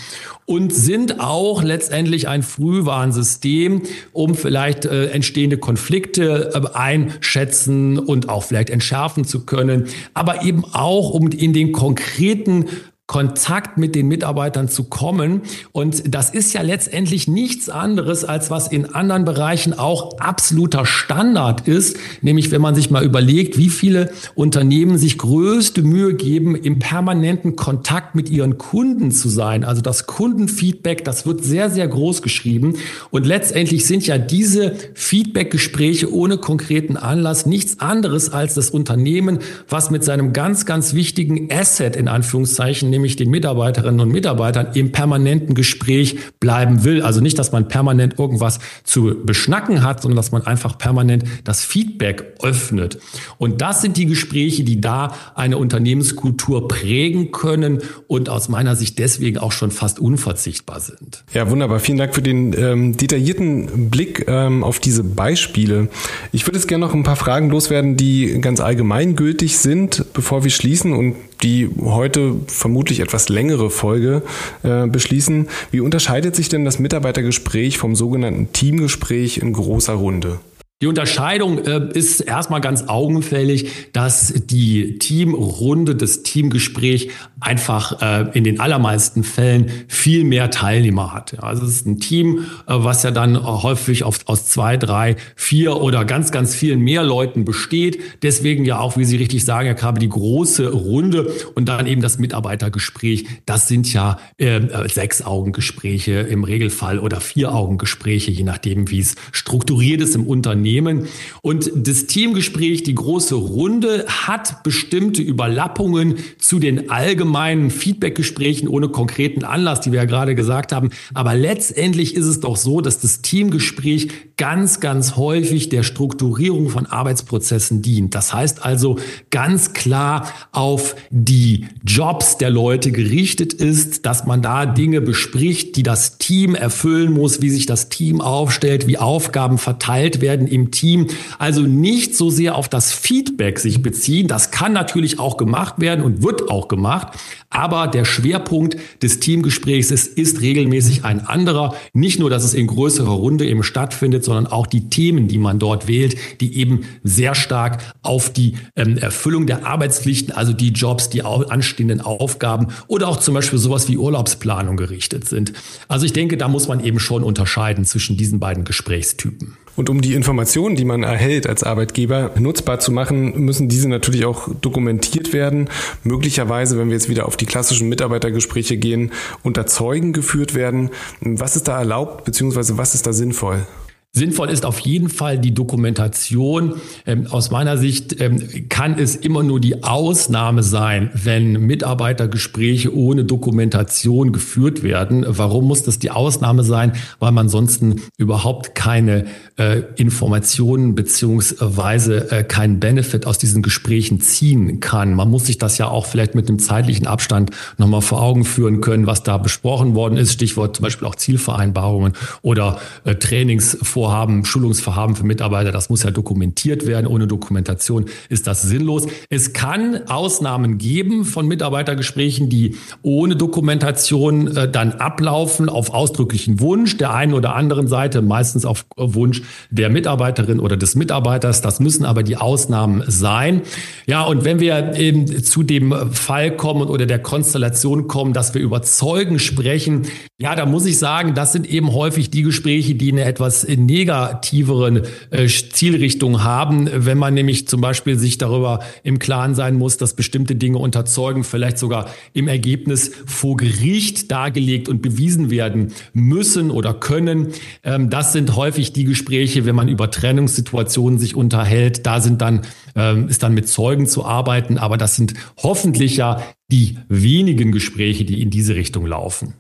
und 0.45 0.71
sind 0.71 1.19
auch 1.19 1.63
letztendlich 1.63 2.27
ein 2.27 2.43
Frühwarnsystem, 2.43 3.81
um 4.13 4.35
vielleicht 4.35 4.85
äh, 4.85 5.07
entstehende 5.07 5.57
Konflikte 5.57 6.51
äh, 6.53 6.77
einschätzen 6.77 7.97
und 7.97 8.29
auch 8.29 8.43
vielleicht 8.43 8.69
entschärfen 8.69 9.25
zu 9.25 9.43
können, 9.43 9.87
aber 10.13 10.43
eben 10.43 10.63
auch 10.65 11.09
um 11.09 11.29
in 11.29 11.51
den 11.51 11.71
konkreten 11.71 12.65
Kontakt 13.07 13.77
mit 13.77 13.95
den 13.95 14.09
Mitarbeitern 14.09 14.67
zu 14.67 14.83
kommen. 14.83 15.43
Und 15.71 16.13
das 16.13 16.29
ist 16.29 16.51
ja 16.51 16.61
letztendlich 16.61 17.29
nichts 17.29 17.69
anderes, 17.69 18.25
als 18.25 18.51
was 18.51 18.67
in 18.67 18.93
anderen 18.93 19.23
Bereichen 19.23 19.79
auch 19.79 20.19
absoluter 20.19 20.85
Standard 20.85 21.69
ist. 21.69 21.95
Nämlich, 22.21 22.51
wenn 22.51 22.59
man 22.59 22.75
sich 22.75 22.91
mal 22.91 23.05
überlegt, 23.05 23.57
wie 23.57 23.69
viele 23.69 24.11
Unternehmen 24.35 24.97
sich 24.97 25.17
größte 25.17 25.83
Mühe 25.83 26.15
geben, 26.15 26.53
im 26.55 26.79
permanenten 26.79 27.55
Kontakt 27.55 28.13
mit 28.13 28.29
ihren 28.29 28.57
Kunden 28.57 29.11
zu 29.11 29.29
sein. 29.29 29.63
Also 29.63 29.81
das 29.81 30.05
Kundenfeedback, 30.05 31.05
das 31.05 31.25
wird 31.25 31.45
sehr, 31.45 31.69
sehr 31.69 31.87
groß 31.87 32.21
geschrieben. 32.21 32.73
Und 33.09 33.25
letztendlich 33.25 33.85
sind 33.85 34.05
ja 34.05 34.17
diese 34.17 34.75
Feedback-Gespräche 34.95 36.11
ohne 36.13 36.39
konkreten 36.39 36.97
Anlass 36.97 37.45
nichts 37.45 37.79
anderes 37.79 38.33
als 38.33 38.53
das 38.53 38.69
Unternehmen, 38.69 39.39
was 39.69 39.91
mit 39.91 40.03
seinem 40.03 40.33
ganz, 40.33 40.65
ganz 40.65 40.93
wichtigen 40.93 41.49
Asset 41.53 41.95
in 41.95 42.09
Anführungszeichen, 42.09 42.96
nämlich 42.97 43.15
den 43.15 43.29
Mitarbeiterinnen 43.29 44.01
und 44.01 44.09
Mitarbeitern 44.11 44.69
im 44.73 44.91
permanenten 44.91 45.55
Gespräch 45.55 46.17
bleiben 46.39 46.83
will. 46.83 47.01
Also 47.01 47.21
nicht, 47.21 47.37
dass 47.39 47.51
man 47.51 47.67
permanent 47.67 48.19
irgendwas 48.19 48.59
zu 48.83 49.15
beschnacken 49.23 49.83
hat, 49.83 50.01
sondern 50.01 50.17
dass 50.17 50.31
man 50.31 50.45
einfach 50.45 50.77
permanent 50.77 51.23
das 51.43 51.63
Feedback 51.63 52.33
öffnet. 52.41 52.99
Und 53.37 53.61
das 53.61 53.81
sind 53.81 53.97
die 53.97 54.05
Gespräche, 54.05 54.63
die 54.63 54.81
da 54.81 55.13
eine 55.35 55.57
Unternehmenskultur 55.57 56.67
prägen 56.67 57.31
können 57.31 57.79
und 58.07 58.29
aus 58.29 58.49
meiner 58.49 58.75
Sicht 58.75 58.99
deswegen 58.99 59.37
auch 59.37 59.51
schon 59.51 59.71
fast 59.71 59.99
unverzichtbar 59.99 60.79
sind. 60.79 61.23
Ja, 61.33 61.49
wunderbar. 61.49 61.79
Vielen 61.79 61.97
Dank 61.97 62.15
für 62.15 62.21
den 62.21 62.53
ähm, 62.57 62.97
detaillierten 62.97 63.89
Blick 63.89 64.25
ähm, 64.27 64.63
auf 64.63 64.79
diese 64.79 65.03
Beispiele. 65.03 65.89
Ich 66.31 66.45
würde 66.47 66.57
jetzt 66.57 66.67
gerne 66.67 66.85
noch 66.85 66.93
ein 66.93 67.03
paar 67.03 67.15
Fragen 67.15 67.49
loswerden, 67.49 67.97
die 67.97 68.39
ganz 68.41 68.59
allgemeingültig 68.59 69.57
sind, 69.57 70.05
bevor 70.13 70.43
wir 70.43 70.51
schließen 70.51 70.93
und 70.93 71.15
die 71.43 71.69
heute 71.83 72.35
vermutlich 72.47 72.99
etwas 72.99 73.29
längere 73.29 73.69
Folge 73.69 74.23
äh, 74.63 74.87
beschließen. 74.87 75.47
Wie 75.71 75.79
unterscheidet 75.79 76.35
sich 76.35 76.49
denn 76.49 76.65
das 76.65 76.79
Mitarbeitergespräch 76.79 77.77
vom 77.77 77.95
sogenannten 77.95 78.51
Teamgespräch 78.53 79.37
in 79.37 79.53
großer 79.53 79.93
Runde? 79.93 80.39
Die 80.79 80.85
Unterscheidung 80.85 81.65
äh, 81.65 81.89
ist 81.95 82.19
erstmal 82.19 82.61
ganz 82.61 82.83
augenfällig, 82.83 83.89
dass 83.93 84.31
die 84.45 84.99
Teamrunde, 84.99 85.95
das 85.95 86.21
Teamgespräch 86.21 87.09
einfach 87.39 87.99
äh, 87.99 88.37
in 88.37 88.43
den 88.43 88.59
allermeisten 88.59 89.23
Fällen 89.23 89.71
viel 89.87 90.23
mehr 90.23 90.51
Teilnehmer 90.51 91.15
hat. 91.15 91.41
Also 91.43 91.65
es 91.65 91.77
ist 91.77 91.87
ein 91.87 91.99
Team, 91.99 92.45
äh, 92.67 92.73
was 92.75 93.01
ja 93.01 93.09
dann 93.09 93.43
häufig 93.43 94.03
auf, 94.03 94.19
aus 94.27 94.45
zwei, 94.45 94.77
drei, 94.77 95.15
vier 95.35 95.77
oder 95.77 96.05
ganz, 96.05 96.29
ganz 96.29 96.53
vielen 96.53 96.81
mehr 96.81 97.01
Leuten 97.01 97.43
besteht. 97.43 97.99
Deswegen 98.21 98.63
ja 98.63 98.77
auch, 98.77 98.97
wie 98.97 99.05
Sie 99.05 99.17
richtig 99.17 99.45
sagen, 99.45 99.65
Herr 99.65 99.73
Krabe, 99.73 99.99
die 99.99 100.09
große 100.09 100.69
Runde 100.69 101.33
und 101.55 101.69
dann 101.69 101.87
eben 101.87 102.03
das 102.03 102.19
Mitarbeitergespräch. 102.19 103.25
Das 103.47 103.67
sind 103.67 103.91
ja 103.93 104.19
äh, 104.37 104.61
sechs 104.89 105.23
Augengespräche 105.23 106.19
im 106.19 106.43
Regelfall 106.43 106.99
oder 106.99 107.19
vier 107.19 107.55
Augengespräche, 107.55 108.29
je 108.29 108.43
nachdem, 108.43 108.91
wie 108.91 108.99
es 108.99 109.15
strukturiert 109.31 110.01
ist 110.01 110.13
im 110.13 110.27
Unternehmen. 110.27 110.66
Unternehmen. 110.67 111.07
Und 111.41 111.71
das 111.75 112.07
Teamgespräch, 112.07 112.83
die 112.83 112.95
große 112.95 113.35
Runde, 113.35 114.05
hat 114.07 114.63
bestimmte 114.63 115.21
Überlappungen 115.21 116.15
zu 116.37 116.59
den 116.59 116.89
allgemeinen 116.89 117.71
Feedbackgesprächen 117.71 118.67
ohne 118.67 118.89
konkreten 118.89 119.43
Anlass, 119.43 119.81
die 119.81 119.91
wir 119.91 119.99
ja 119.99 120.05
gerade 120.05 120.35
gesagt 120.35 120.71
haben. 120.71 120.89
Aber 121.13 121.35
letztendlich 121.35 122.15
ist 122.15 122.25
es 122.25 122.39
doch 122.39 122.57
so, 122.57 122.81
dass 122.81 122.99
das 122.99 123.21
Teamgespräch 123.21 124.09
ganz, 124.37 124.79
ganz 124.79 125.15
häufig 125.15 125.69
der 125.69 125.81
Strukturierung 125.81 126.69
von 126.69 126.85
Arbeitsprozessen 126.85 127.81
dient. 127.81 128.13
Das 128.13 128.33
heißt 128.33 128.63
also 128.63 128.97
ganz 129.31 129.73
klar 129.73 130.31
auf 130.51 130.95
die 131.09 131.65
Jobs 131.83 132.37
der 132.37 132.51
Leute 132.51 132.91
gerichtet 132.91 133.53
ist, 133.53 134.05
dass 134.05 134.27
man 134.27 134.43
da 134.43 134.67
Dinge 134.67 135.01
bespricht, 135.01 135.75
die 135.75 135.81
das 135.81 136.19
Team 136.19 136.53
erfüllen 136.53 137.13
muss, 137.13 137.41
wie 137.41 137.49
sich 137.49 137.65
das 137.65 137.89
Team 137.89 138.21
aufstellt, 138.21 138.85
wie 138.85 138.99
Aufgaben 138.99 139.57
verteilt 139.57 140.21
werden 140.21 140.45
im 140.45 140.69
Team. 140.69 141.07
Also 141.39 141.61
nicht 141.61 142.15
so 142.15 142.29
sehr 142.29 142.55
auf 142.55 142.69
das 142.69 142.91
Feedback 142.91 143.57
sich 143.57 143.81
beziehen. 143.81 144.27
Das 144.27 144.51
kann 144.51 144.71
natürlich 144.71 145.17
auch 145.19 145.37
gemacht 145.37 145.75
werden 145.79 146.05
und 146.05 146.21
wird 146.21 146.51
auch 146.51 146.67
gemacht. 146.67 147.17
Aber 147.49 147.87
der 147.87 148.05
Schwerpunkt 148.05 148.77
des 149.01 149.19
Teamgesprächs 149.19 149.89
ist, 149.89 150.15
ist 150.15 150.41
regelmäßig 150.41 151.05
ein 151.05 151.25
anderer. 151.25 151.73
Nicht 151.93 152.19
nur, 152.19 152.29
dass 152.29 152.43
es 152.43 152.53
in 152.53 152.67
größerer 152.67 153.09
Runde 153.09 153.47
eben 153.47 153.63
stattfindet, 153.63 154.26
sondern 154.27 154.45
auch 154.45 154.67
die 154.67 154.89
Themen, 154.89 155.29
die 155.29 155.37
man 155.37 155.57
dort 155.57 155.87
wählt, 155.87 156.17
die 156.41 156.57
eben 156.57 156.81
sehr 157.03 157.33
stark 157.33 157.81
auf 158.01 158.29
die 158.29 158.55
ähm, 158.75 158.97
Erfüllung 158.97 159.47
der 159.47 159.65
Arbeitspflichten, 159.65 160.35
also 160.35 160.51
die 160.51 160.69
Jobs, 160.69 161.09
die 161.09 161.23
anstehenden 161.23 162.01
Aufgaben 162.01 162.67
oder 162.87 163.07
auch 163.07 163.17
zum 163.17 163.33
Beispiel 163.33 163.57
sowas 163.57 163.87
wie 163.87 163.97
Urlaubsplanung 163.97 164.75
gerichtet 164.75 165.29
sind. 165.29 165.53
Also 165.87 166.05
ich 166.05 166.11
denke, 166.11 166.35
da 166.35 166.49
muss 166.49 166.67
man 166.67 166.83
eben 166.83 166.99
schon 166.99 167.23
unterscheiden 167.23 167.85
zwischen 167.85 168.17
diesen 168.17 168.39
beiden 168.39 168.65
Gesprächstypen. 168.65 169.55
Und 169.77 169.89
um 169.89 170.01
die 170.01 170.15
Informationen, 170.15 170.75
die 170.75 170.85
man 170.85 171.03
erhält 171.03 171.47
als 171.47 171.63
Arbeitgeber, 171.63 172.31
nutzbar 172.37 172.79
zu 172.79 172.91
machen, 172.91 173.39
müssen 173.45 173.69
diese 173.69 173.87
natürlich 173.87 174.25
auch 174.25 174.49
dokumentiert 174.59 175.33
werden. 175.33 175.69
Möglicherweise, 176.03 176.79
wenn 176.79 176.87
wir 176.87 176.95
jetzt 176.95 177.09
wieder 177.09 177.27
auf 177.27 177.37
die 177.37 177.45
klassischen 177.45 177.87
Mitarbeitergespräche 177.87 178.77
gehen, 178.77 179.11
unter 179.43 179.67
Zeugen 179.67 180.13
geführt 180.13 180.55
werden. 180.55 180.89
Was 181.21 181.55
ist 181.55 181.67
da 181.67 181.77
erlaubt, 181.77 182.25
beziehungsweise 182.25 182.79
was 182.79 182.95
ist 182.95 183.05
da 183.05 183.13
sinnvoll? 183.13 183.67
Sinnvoll 184.17 184.49
ist 184.49 184.65
auf 184.65 184.79
jeden 184.79 185.09
Fall 185.09 185.37
die 185.37 185.53
Dokumentation. 185.53 186.73
Ähm, 187.05 187.27
aus 187.27 187.51
meiner 187.51 187.77
Sicht 187.77 188.19
ähm, 188.19 188.67
kann 188.67 188.97
es 188.97 189.15
immer 189.15 189.43
nur 189.43 189.59
die 189.59 189.83
Ausnahme 189.83 190.63
sein, 190.63 191.11
wenn 191.13 191.53
Mitarbeitergespräche 191.53 192.93
ohne 192.95 193.25
Dokumentation 193.25 194.33
geführt 194.33 194.81
werden. 194.81 195.23
Warum 195.27 195.65
muss 195.65 195.83
das 195.83 195.99
die 195.99 196.09
Ausnahme 196.09 196.63
sein? 196.63 196.93
Weil 197.19 197.31
man 197.31 197.47
sonst 197.47 197.77
überhaupt 198.17 198.73
keine 198.73 199.25
äh, 199.57 199.83
Informationen 199.97 200.95
beziehungsweise 200.95 202.31
äh, 202.31 202.43
keinen 202.43 202.79
Benefit 202.79 203.27
aus 203.27 203.37
diesen 203.37 203.61
Gesprächen 203.61 204.19
ziehen 204.19 204.79
kann. 204.79 205.13
Man 205.13 205.29
muss 205.29 205.45
sich 205.45 205.59
das 205.59 205.77
ja 205.77 205.89
auch 205.89 206.07
vielleicht 206.07 206.33
mit 206.33 206.49
einem 206.49 206.57
zeitlichen 206.57 207.05
Abstand 207.05 207.51
nochmal 207.77 208.01
vor 208.01 208.23
Augen 208.23 208.45
führen 208.45 208.81
können, 208.81 209.05
was 209.05 209.21
da 209.21 209.37
besprochen 209.37 209.93
worden 209.93 210.17
ist. 210.17 210.33
Stichwort 210.33 210.75
zum 210.75 210.83
Beispiel 210.83 211.07
auch 211.07 211.15
Zielvereinbarungen 211.15 212.13
oder 212.41 212.79
äh, 213.03 213.13
Trainingsvorhaben 213.13 214.06
Vorhaben, 214.07 214.45
Schulungsvorhaben 214.45 215.17
für 215.17 215.25
Mitarbeiter, 215.25 215.73
das 215.73 215.89
muss 215.89 216.03
ja 216.03 216.11
dokumentiert 216.11 216.87
werden. 216.87 217.07
Ohne 217.07 217.27
Dokumentation 217.27 218.05
ist 218.29 218.47
das 218.47 218.61
sinnlos. 218.61 219.05
Es 219.29 219.51
kann 219.51 220.07
Ausnahmen 220.07 220.77
geben 220.77 221.25
von 221.25 221.45
Mitarbeitergesprächen, 221.45 222.49
die 222.49 222.77
ohne 223.01 223.35
Dokumentation 223.35 224.55
äh, 224.55 224.71
dann 224.71 224.93
ablaufen 224.93 225.67
auf 225.67 225.93
ausdrücklichen 225.93 226.61
Wunsch 226.61 226.95
der 226.95 227.13
einen 227.13 227.33
oder 227.33 227.53
anderen 227.53 227.89
Seite, 227.89 228.21
meistens 228.21 228.63
auf 228.65 228.85
Wunsch 228.95 229.41
der 229.71 229.89
Mitarbeiterin 229.89 230.61
oder 230.61 230.77
des 230.77 230.95
Mitarbeiters. 230.95 231.61
Das 231.61 231.81
müssen 231.81 232.05
aber 232.05 232.23
die 232.23 232.37
Ausnahmen 232.37 233.03
sein. 233.07 233.63
Ja, 234.05 234.23
und 234.23 234.45
wenn 234.45 234.61
wir 234.61 234.95
eben 234.95 235.43
zu 235.43 235.63
dem 235.63 235.93
Fall 236.13 236.55
kommen 236.55 236.87
oder 236.87 237.05
der 237.05 237.19
Konstellation 237.19 238.07
kommen, 238.07 238.31
dass 238.31 238.53
wir 238.53 238.61
über 238.61 238.81
Zeugen 238.83 239.37
sprechen, 239.37 240.03
ja, 240.39 240.55
da 240.55 240.65
muss 240.65 240.85
ich 240.85 240.97
sagen, 240.97 241.33
das 241.33 241.51
sind 241.51 241.69
eben 241.69 241.91
häufig 241.91 242.29
die 242.29 242.43
Gespräche, 242.43 242.95
die 242.95 243.11
eine 243.11 243.25
etwas 243.25 243.65
negativeren 243.87 245.01
äh, 245.31 245.47
Zielrichtung 245.47 246.43
haben, 246.43 246.87
wenn 246.93 247.17
man 247.17 247.33
nämlich 247.33 247.67
zum 247.67 247.81
Beispiel 247.81 248.19
sich 248.19 248.37
darüber 248.37 248.81
im 249.03 249.17
Klaren 249.17 249.55
sein 249.55 249.75
muss, 249.75 249.97
dass 249.97 250.13
bestimmte 250.13 250.55
Dinge 250.55 250.77
unter 250.77 251.05
Zeugen 251.05 251.43
vielleicht 251.43 251.79
sogar 251.79 252.09
im 252.33 252.47
Ergebnis 252.47 253.11
vor 253.25 253.57
Gericht 253.57 254.29
dargelegt 254.31 254.89
und 254.89 255.01
bewiesen 255.01 255.49
werden 255.49 255.93
müssen 256.13 256.69
oder 256.69 256.93
können. 256.93 257.47
Ähm, 257.83 258.11
das 258.11 258.33
sind 258.33 258.55
häufig 258.55 258.93
die 258.93 259.05
Gespräche, 259.05 259.65
wenn 259.65 259.75
man 259.75 259.87
über 259.87 260.11
Trennungssituationen 260.11 261.17
sich 261.17 261.35
unterhält. 261.35 262.05
Da 262.05 262.21
sind 262.21 262.41
dann, 262.41 262.61
ähm, 262.95 263.29
ist 263.29 263.41
dann 263.41 263.53
mit 263.53 263.67
Zeugen 263.67 264.05
zu 264.05 264.25
arbeiten, 264.25 264.77
aber 264.77 264.97
das 264.97 265.15
sind 265.15 265.33
hoffentlich 265.57 266.17
ja 266.17 266.43
die 266.69 266.97
wenigen 267.07 267.71
Gespräche, 267.71 268.25
die 268.25 268.41
in 268.41 268.49
diese 268.49 268.75
Richtung 268.75 269.05
laufen. 269.05 269.53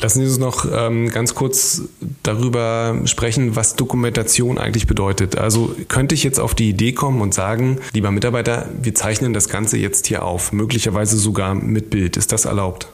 Lassen 0.00 0.20
Sie 0.20 0.26
uns 0.26 0.38
noch 0.38 0.66
ähm, 0.72 1.10
ganz 1.10 1.34
kurz 1.34 1.82
darüber 2.22 3.00
sprechen, 3.04 3.56
was 3.56 3.76
Dokumentation 3.76 4.58
eigentlich 4.58 4.86
bedeutet. 4.86 5.36
Also 5.36 5.74
könnte 5.88 6.14
ich 6.14 6.24
jetzt 6.24 6.40
auf 6.40 6.54
die 6.54 6.68
Idee 6.68 6.92
kommen 6.92 7.20
und 7.20 7.34
sagen, 7.34 7.78
lieber 7.92 8.10
Mitarbeiter, 8.10 8.68
wir 8.80 8.94
zeichnen 8.94 9.32
das 9.32 9.48
Ganze 9.48 9.76
jetzt 9.78 10.06
hier 10.06 10.24
auf, 10.24 10.52
möglicherweise 10.52 11.16
sogar 11.16 11.54
mit 11.54 11.90
Bild. 11.90 12.16
Ist 12.16 12.32
das 12.32 12.44
erlaubt? 12.44 12.88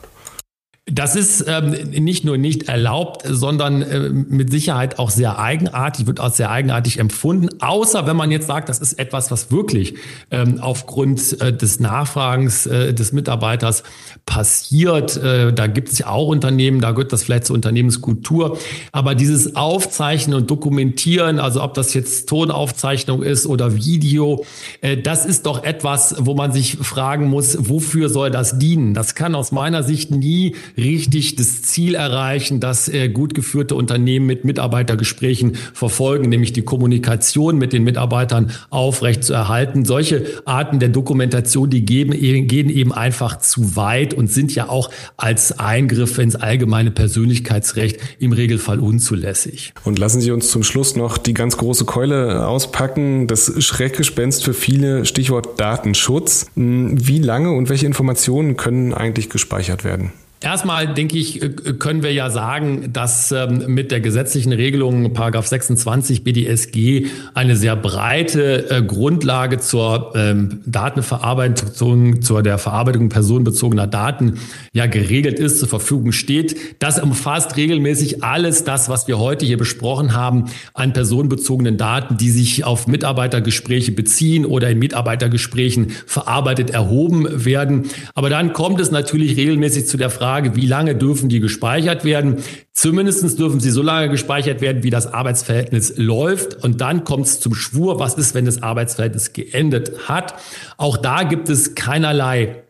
Das 0.91 1.15
ist 1.15 1.45
ähm, 1.47 1.71
nicht 1.91 2.23
nur 2.23 2.37
nicht 2.37 2.67
erlaubt, 2.67 3.23
sondern 3.27 3.81
äh, 3.81 4.09
mit 4.09 4.51
Sicherheit 4.51 4.99
auch 4.99 5.09
sehr 5.09 5.39
eigenartig, 5.39 6.07
wird 6.07 6.19
als 6.19 6.37
sehr 6.37 6.51
eigenartig 6.51 6.99
empfunden, 6.99 7.49
außer 7.61 8.07
wenn 8.07 8.15
man 8.15 8.31
jetzt 8.31 8.47
sagt, 8.47 8.69
das 8.69 8.79
ist 8.79 8.93
etwas, 8.93 9.31
was 9.31 9.51
wirklich 9.51 9.95
ähm, 10.31 10.59
aufgrund 10.59 11.39
äh, 11.41 11.53
des 11.53 11.79
Nachfragens 11.79 12.65
äh, 12.65 12.93
des 12.93 13.11
Mitarbeiters 13.11 13.83
passiert. 14.25 15.17
Äh, 15.17 15.53
da 15.53 15.67
gibt 15.67 15.89
es 15.89 15.99
ja 15.99 16.07
auch 16.07 16.27
Unternehmen, 16.27 16.81
da 16.81 16.91
gehört 16.91 17.13
das 17.13 17.23
vielleicht 17.23 17.45
zur 17.45 17.55
Unternehmenskultur. 17.55 18.57
Aber 18.91 19.15
dieses 19.15 19.55
Aufzeichnen 19.55 20.35
und 20.35 20.49
Dokumentieren, 20.49 21.39
also 21.39 21.61
ob 21.63 21.73
das 21.73 21.93
jetzt 21.93 22.29
Tonaufzeichnung 22.29 23.23
ist 23.23 23.45
oder 23.45 23.75
Video, 23.75 24.45
äh, 24.81 24.97
das 24.97 25.25
ist 25.25 25.45
doch 25.45 25.63
etwas, 25.63 26.15
wo 26.19 26.33
man 26.33 26.51
sich 26.51 26.77
fragen 26.77 27.27
muss, 27.27 27.57
wofür 27.59 28.09
soll 28.09 28.31
das 28.31 28.57
dienen? 28.59 28.93
Das 28.93 29.15
kann 29.15 29.35
aus 29.35 29.51
meiner 29.51 29.83
Sicht 29.83 30.11
nie 30.11 30.55
richtig 30.79 31.35
das 31.35 31.61
Ziel 31.61 31.95
erreichen, 31.95 32.59
dass 32.59 32.87
äh, 32.89 33.09
gut 33.09 33.33
geführte 33.33 33.75
Unternehmen 33.75 34.25
mit 34.25 34.45
Mitarbeitergesprächen 34.45 35.55
verfolgen, 35.73 36.29
nämlich 36.29 36.53
die 36.53 36.61
Kommunikation 36.61 37.57
mit 37.57 37.73
den 37.73 37.83
Mitarbeitern 37.83 38.51
aufrecht 38.69 39.23
zu 39.23 39.33
erhalten. 39.33 39.85
Solche 39.85 40.25
Arten 40.45 40.79
der 40.79 40.89
Dokumentation, 40.89 41.69
die 41.69 41.85
geben, 41.85 42.11
gehen 42.47 42.69
eben 42.69 42.93
einfach 42.93 43.39
zu 43.39 43.75
weit 43.75 44.13
und 44.13 44.31
sind 44.31 44.53
ja 44.55 44.69
auch 44.69 44.89
als 45.17 45.59
Eingriff 45.59 46.17
ins 46.17 46.35
allgemeine 46.35 46.91
Persönlichkeitsrecht 46.91 47.99
im 48.19 48.31
Regelfall 48.31 48.79
unzulässig. 48.79 49.73
Und 49.83 49.99
lassen 49.99 50.21
Sie 50.21 50.31
uns 50.31 50.49
zum 50.49 50.63
Schluss 50.63 50.95
noch 50.95 51.17
die 51.17 51.33
ganz 51.33 51.57
große 51.57 51.85
Keule 51.85 52.47
auspacken. 52.47 53.27
Das 53.27 53.51
Schreckgespenst 53.63 54.43
für 54.43 54.53
viele, 54.53 55.05
Stichwort 55.05 55.59
Datenschutz. 55.59 56.47
Hm, 56.55 57.07
wie 57.07 57.19
lange 57.19 57.51
und 57.51 57.69
welche 57.69 57.85
Informationen 57.85 58.57
können 58.57 58.93
eigentlich 58.93 59.29
gespeichert 59.29 59.83
werden? 59.83 60.11
Erstmal 60.41 60.93
denke 60.93 61.17
ich, 61.17 61.41
äh, 61.41 61.49
können 61.49 62.01
wir 62.01 62.13
ja 62.13 62.29
sagen, 62.29 62.93
dass 62.93 63.33
ähm, 63.33 63.65
mit 63.67 63.91
der 63.91 63.99
gesetzlichen 63.99 64.53
Regelung 64.53 65.11
Paragraph 65.11 65.47
26 65.47 66.23
BDSG 66.23 67.07
eine 67.33 67.57
sehr 67.57 67.75
breite 67.75 68.69
äh, 68.69 68.81
Grundlage 68.81 69.57
zur 69.57 70.13
ähm, 70.15 70.61
Datenverarbeitung, 70.65 72.21
zur 72.21 72.41
der 72.41 72.57
Verarbeitung 72.57 73.09
personenbezogener 73.09 73.85
Daten 73.85 74.39
ja 74.71 74.85
geregelt 74.85 75.39
ist, 75.39 75.59
zur 75.59 75.67
Verfügung 75.67 76.13
steht. 76.13 76.55
Das 76.79 77.01
umfasst 77.01 77.57
regelmäßig 77.57 78.23
alles 78.23 78.63
das, 78.63 78.87
was 78.87 79.09
wir 79.09 79.19
heute 79.19 79.45
hier 79.45 79.57
besprochen 79.57 80.13
haben 80.13 80.45
an 80.73 80.93
personenbezogenen 80.93 81.75
Daten, 81.75 82.15
die 82.15 82.29
sich 82.29 82.63
auf 82.63 82.87
Mitarbeitergespräche 82.87 83.91
beziehen 83.91 84.45
oder 84.45 84.69
in 84.69 84.79
Mitarbeitergesprächen 84.79 85.89
verarbeitet 86.05 86.69
erhoben 86.69 87.27
werden. 87.43 87.89
Aber 88.15 88.29
dann 88.29 88.53
kommt 88.53 88.79
es 88.79 88.89
natürlich 88.89 89.35
regelmäßig 89.35 89.85
zu 89.85 89.97
der 89.97 90.09
Frage, 90.09 90.28
Frage, 90.29 90.55
wie 90.55 90.67
lange 90.67 90.93
dürfen 90.93 91.27
die 91.27 91.39
gespeichert 91.39 92.05
werden? 92.05 92.43
Zumindest 92.71 93.39
dürfen 93.39 93.59
sie 93.59 93.71
so 93.71 93.81
lange 93.81 94.09
gespeichert 94.09 94.61
werden, 94.61 94.83
wie 94.83 94.91
das 94.91 95.11
Arbeitsverhältnis 95.11 95.93
läuft. 95.97 96.63
Und 96.63 96.81
dann 96.81 97.03
kommt 97.03 97.25
es 97.25 97.39
zum 97.39 97.55
Schwur, 97.55 97.99
was 97.99 98.13
ist, 98.13 98.35
wenn 98.35 98.45
das 98.45 98.61
Arbeitsverhältnis 98.61 99.33
geendet 99.33 100.07
hat. 100.07 100.35
Auch 100.77 100.97
da 100.97 101.23
gibt 101.23 101.49
es 101.49 101.73
keinerlei 101.73 102.61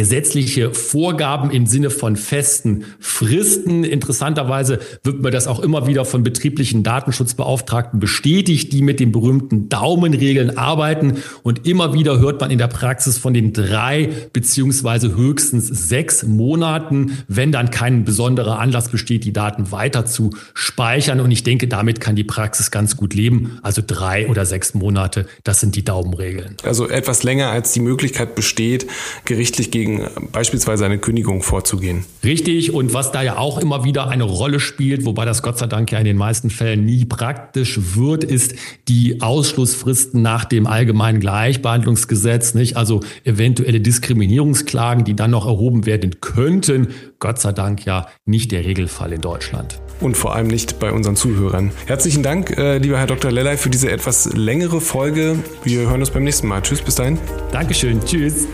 gesetzliche 0.00 0.72
Vorgaben 0.72 1.50
im 1.50 1.66
Sinne 1.66 1.90
von 1.90 2.16
festen 2.16 2.86
Fristen. 3.00 3.84
Interessanterweise 3.84 4.78
wird 5.04 5.20
mir 5.20 5.30
das 5.30 5.46
auch 5.46 5.60
immer 5.60 5.86
wieder 5.86 6.06
von 6.06 6.22
betrieblichen 6.22 6.82
Datenschutzbeauftragten 6.82 8.00
bestätigt, 8.00 8.72
die 8.72 8.80
mit 8.80 8.98
den 8.98 9.12
berühmten 9.12 9.68
Daumenregeln 9.68 10.56
arbeiten. 10.56 11.18
Und 11.42 11.66
immer 11.66 11.92
wieder 11.92 12.18
hört 12.18 12.40
man 12.40 12.50
in 12.50 12.56
der 12.56 12.68
Praxis 12.68 13.18
von 13.18 13.34
den 13.34 13.52
drei 13.52 14.08
beziehungsweise 14.32 15.14
höchstens 15.14 15.66
sechs 15.66 16.22
Monaten, 16.22 17.18
wenn 17.28 17.52
dann 17.52 17.70
kein 17.70 18.06
besonderer 18.06 18.58
Anlass 18.58 18.88
besteht, 18.88 19.24
die 19.24 19.34
Daten 19.34 19.70
weiter 19.70 20.06
zu 20.06 20.30
speichern. 20.54 21.20
Und 21.20 21.30
ich 21.30 21.42
denke, 21.42 21.68
damit 21.68 22.00
kann 22.00 22.16
die 22.16 22.24
Praxis 22.24 22.70
ganz 22.70 22.96
gut 22.96 23.12
leben. 23.12 23.58
Also 23.60 23.82
drei 23.86 24.28
oder 24.28 24.46
sechs 24.46 24.72
Monate, 24.72 25.26
das 25.44 25.60
sind 25.60 25.76
die 25.76 25.84
Daumenregeln. 25.84 26.56
Also 26.62 26.88
etwas 26.88 27.22
länger 27.22 27.50
als 27.50 27.72
die 27.72 27.80
Möglichkeit 27.80 28.34
besteht, 28.34 28.86
gerichtlich 29.26 29.70
gegen 29.70 29.89
gegen 29.98 30.08
beispielsweise 30.32 30.84
eine 30.84 30.98
Kündigung 30.98 31.42
vorzugehen. 31.42 32.04
Richtig. 32.24 32.72
Und 32.72 32.94
was 32.94 33.12
da 33.12 33.22
ja 33.22 33.38
auch 33.38 33.58
immer 33.58 33.84
wieder 33.84 34.08
eine 34.08 34.24
Rolle 34.24 34.60
spielt, 34.60 35.04
wobei 35.04 35.24
das 35.24 35.42
Gott 35.42 35.58
sei 35.58 35.66
Dank 35.66 35.90
ja 35.92 35.98
in 35.98 36.04
den 36.04 36.16
meisten 36.16 36.50
Fällen 36.50 36.84
nie 36.84 37.04
praktisch 37.04 37.78
wird, 37.94 38.24
ist 38.24 38.54
die 38.88 39.20
Ausschlussfristen 39.20 40.22
nach 40.22 40.44
dem 40.44 40.66
allgemeinen 40.66 41.20
Gleichbehandlungsgesetz, 41.20 42.54
nicht? 42.54 42.76
Also 42.76 43.00
eventuelle 43.24 43.80
Diskriminierungsklagen, 43.80 45.04
die 45.04 45.14
dann 45.14 45.30
noch 45.30 45.46
erhoben 45.46 45.86
werden 45.86 46.20
könnten. 46.20 46.88
Gott 47.18 47.38
sei 47.40 47.52
Dank 47.52 47.84
ja 47.84 48.06
nicht 48.24 48.52
der 48.52 48.64
Regelfall 48.64 49.12
in 49.12 49.20
Deutschland. 49.20 49.80
Und 50.00 50.16
vor 50.16 50.34
allem 50.34 50.46
nicht 50.46 50.78
bei 50.78 50.92
unseren 50.92 51.16
Zuhörern. 51.16 51.72
Herzlichen 51.84 52.22
Dank, 52.22 52.56
äh, 52.56 52.78
lieber 52.78 52.96
Herr 52.96 53.06
Dr. 53.06 53.30
Lellay, 53.30 53.58
für 53.58 53.68
diese 53.68 53.90
etwas 53.90 54.32
längere 54.32 54.80
Folge. 54.80 55.36
Wir 55.62 55.80
hören 55.80 56.00
uns 56.00 56.10
beim 56.10 56.24
nächsten 56.24 56.48
Mal. 56.48 56.62
Tschüss, 56.62 56.80
bis 56.80 56.94
dahin. 56.94 57.18
Dankeschön. 57.52 58.00
Tschüss. 58.02 58.46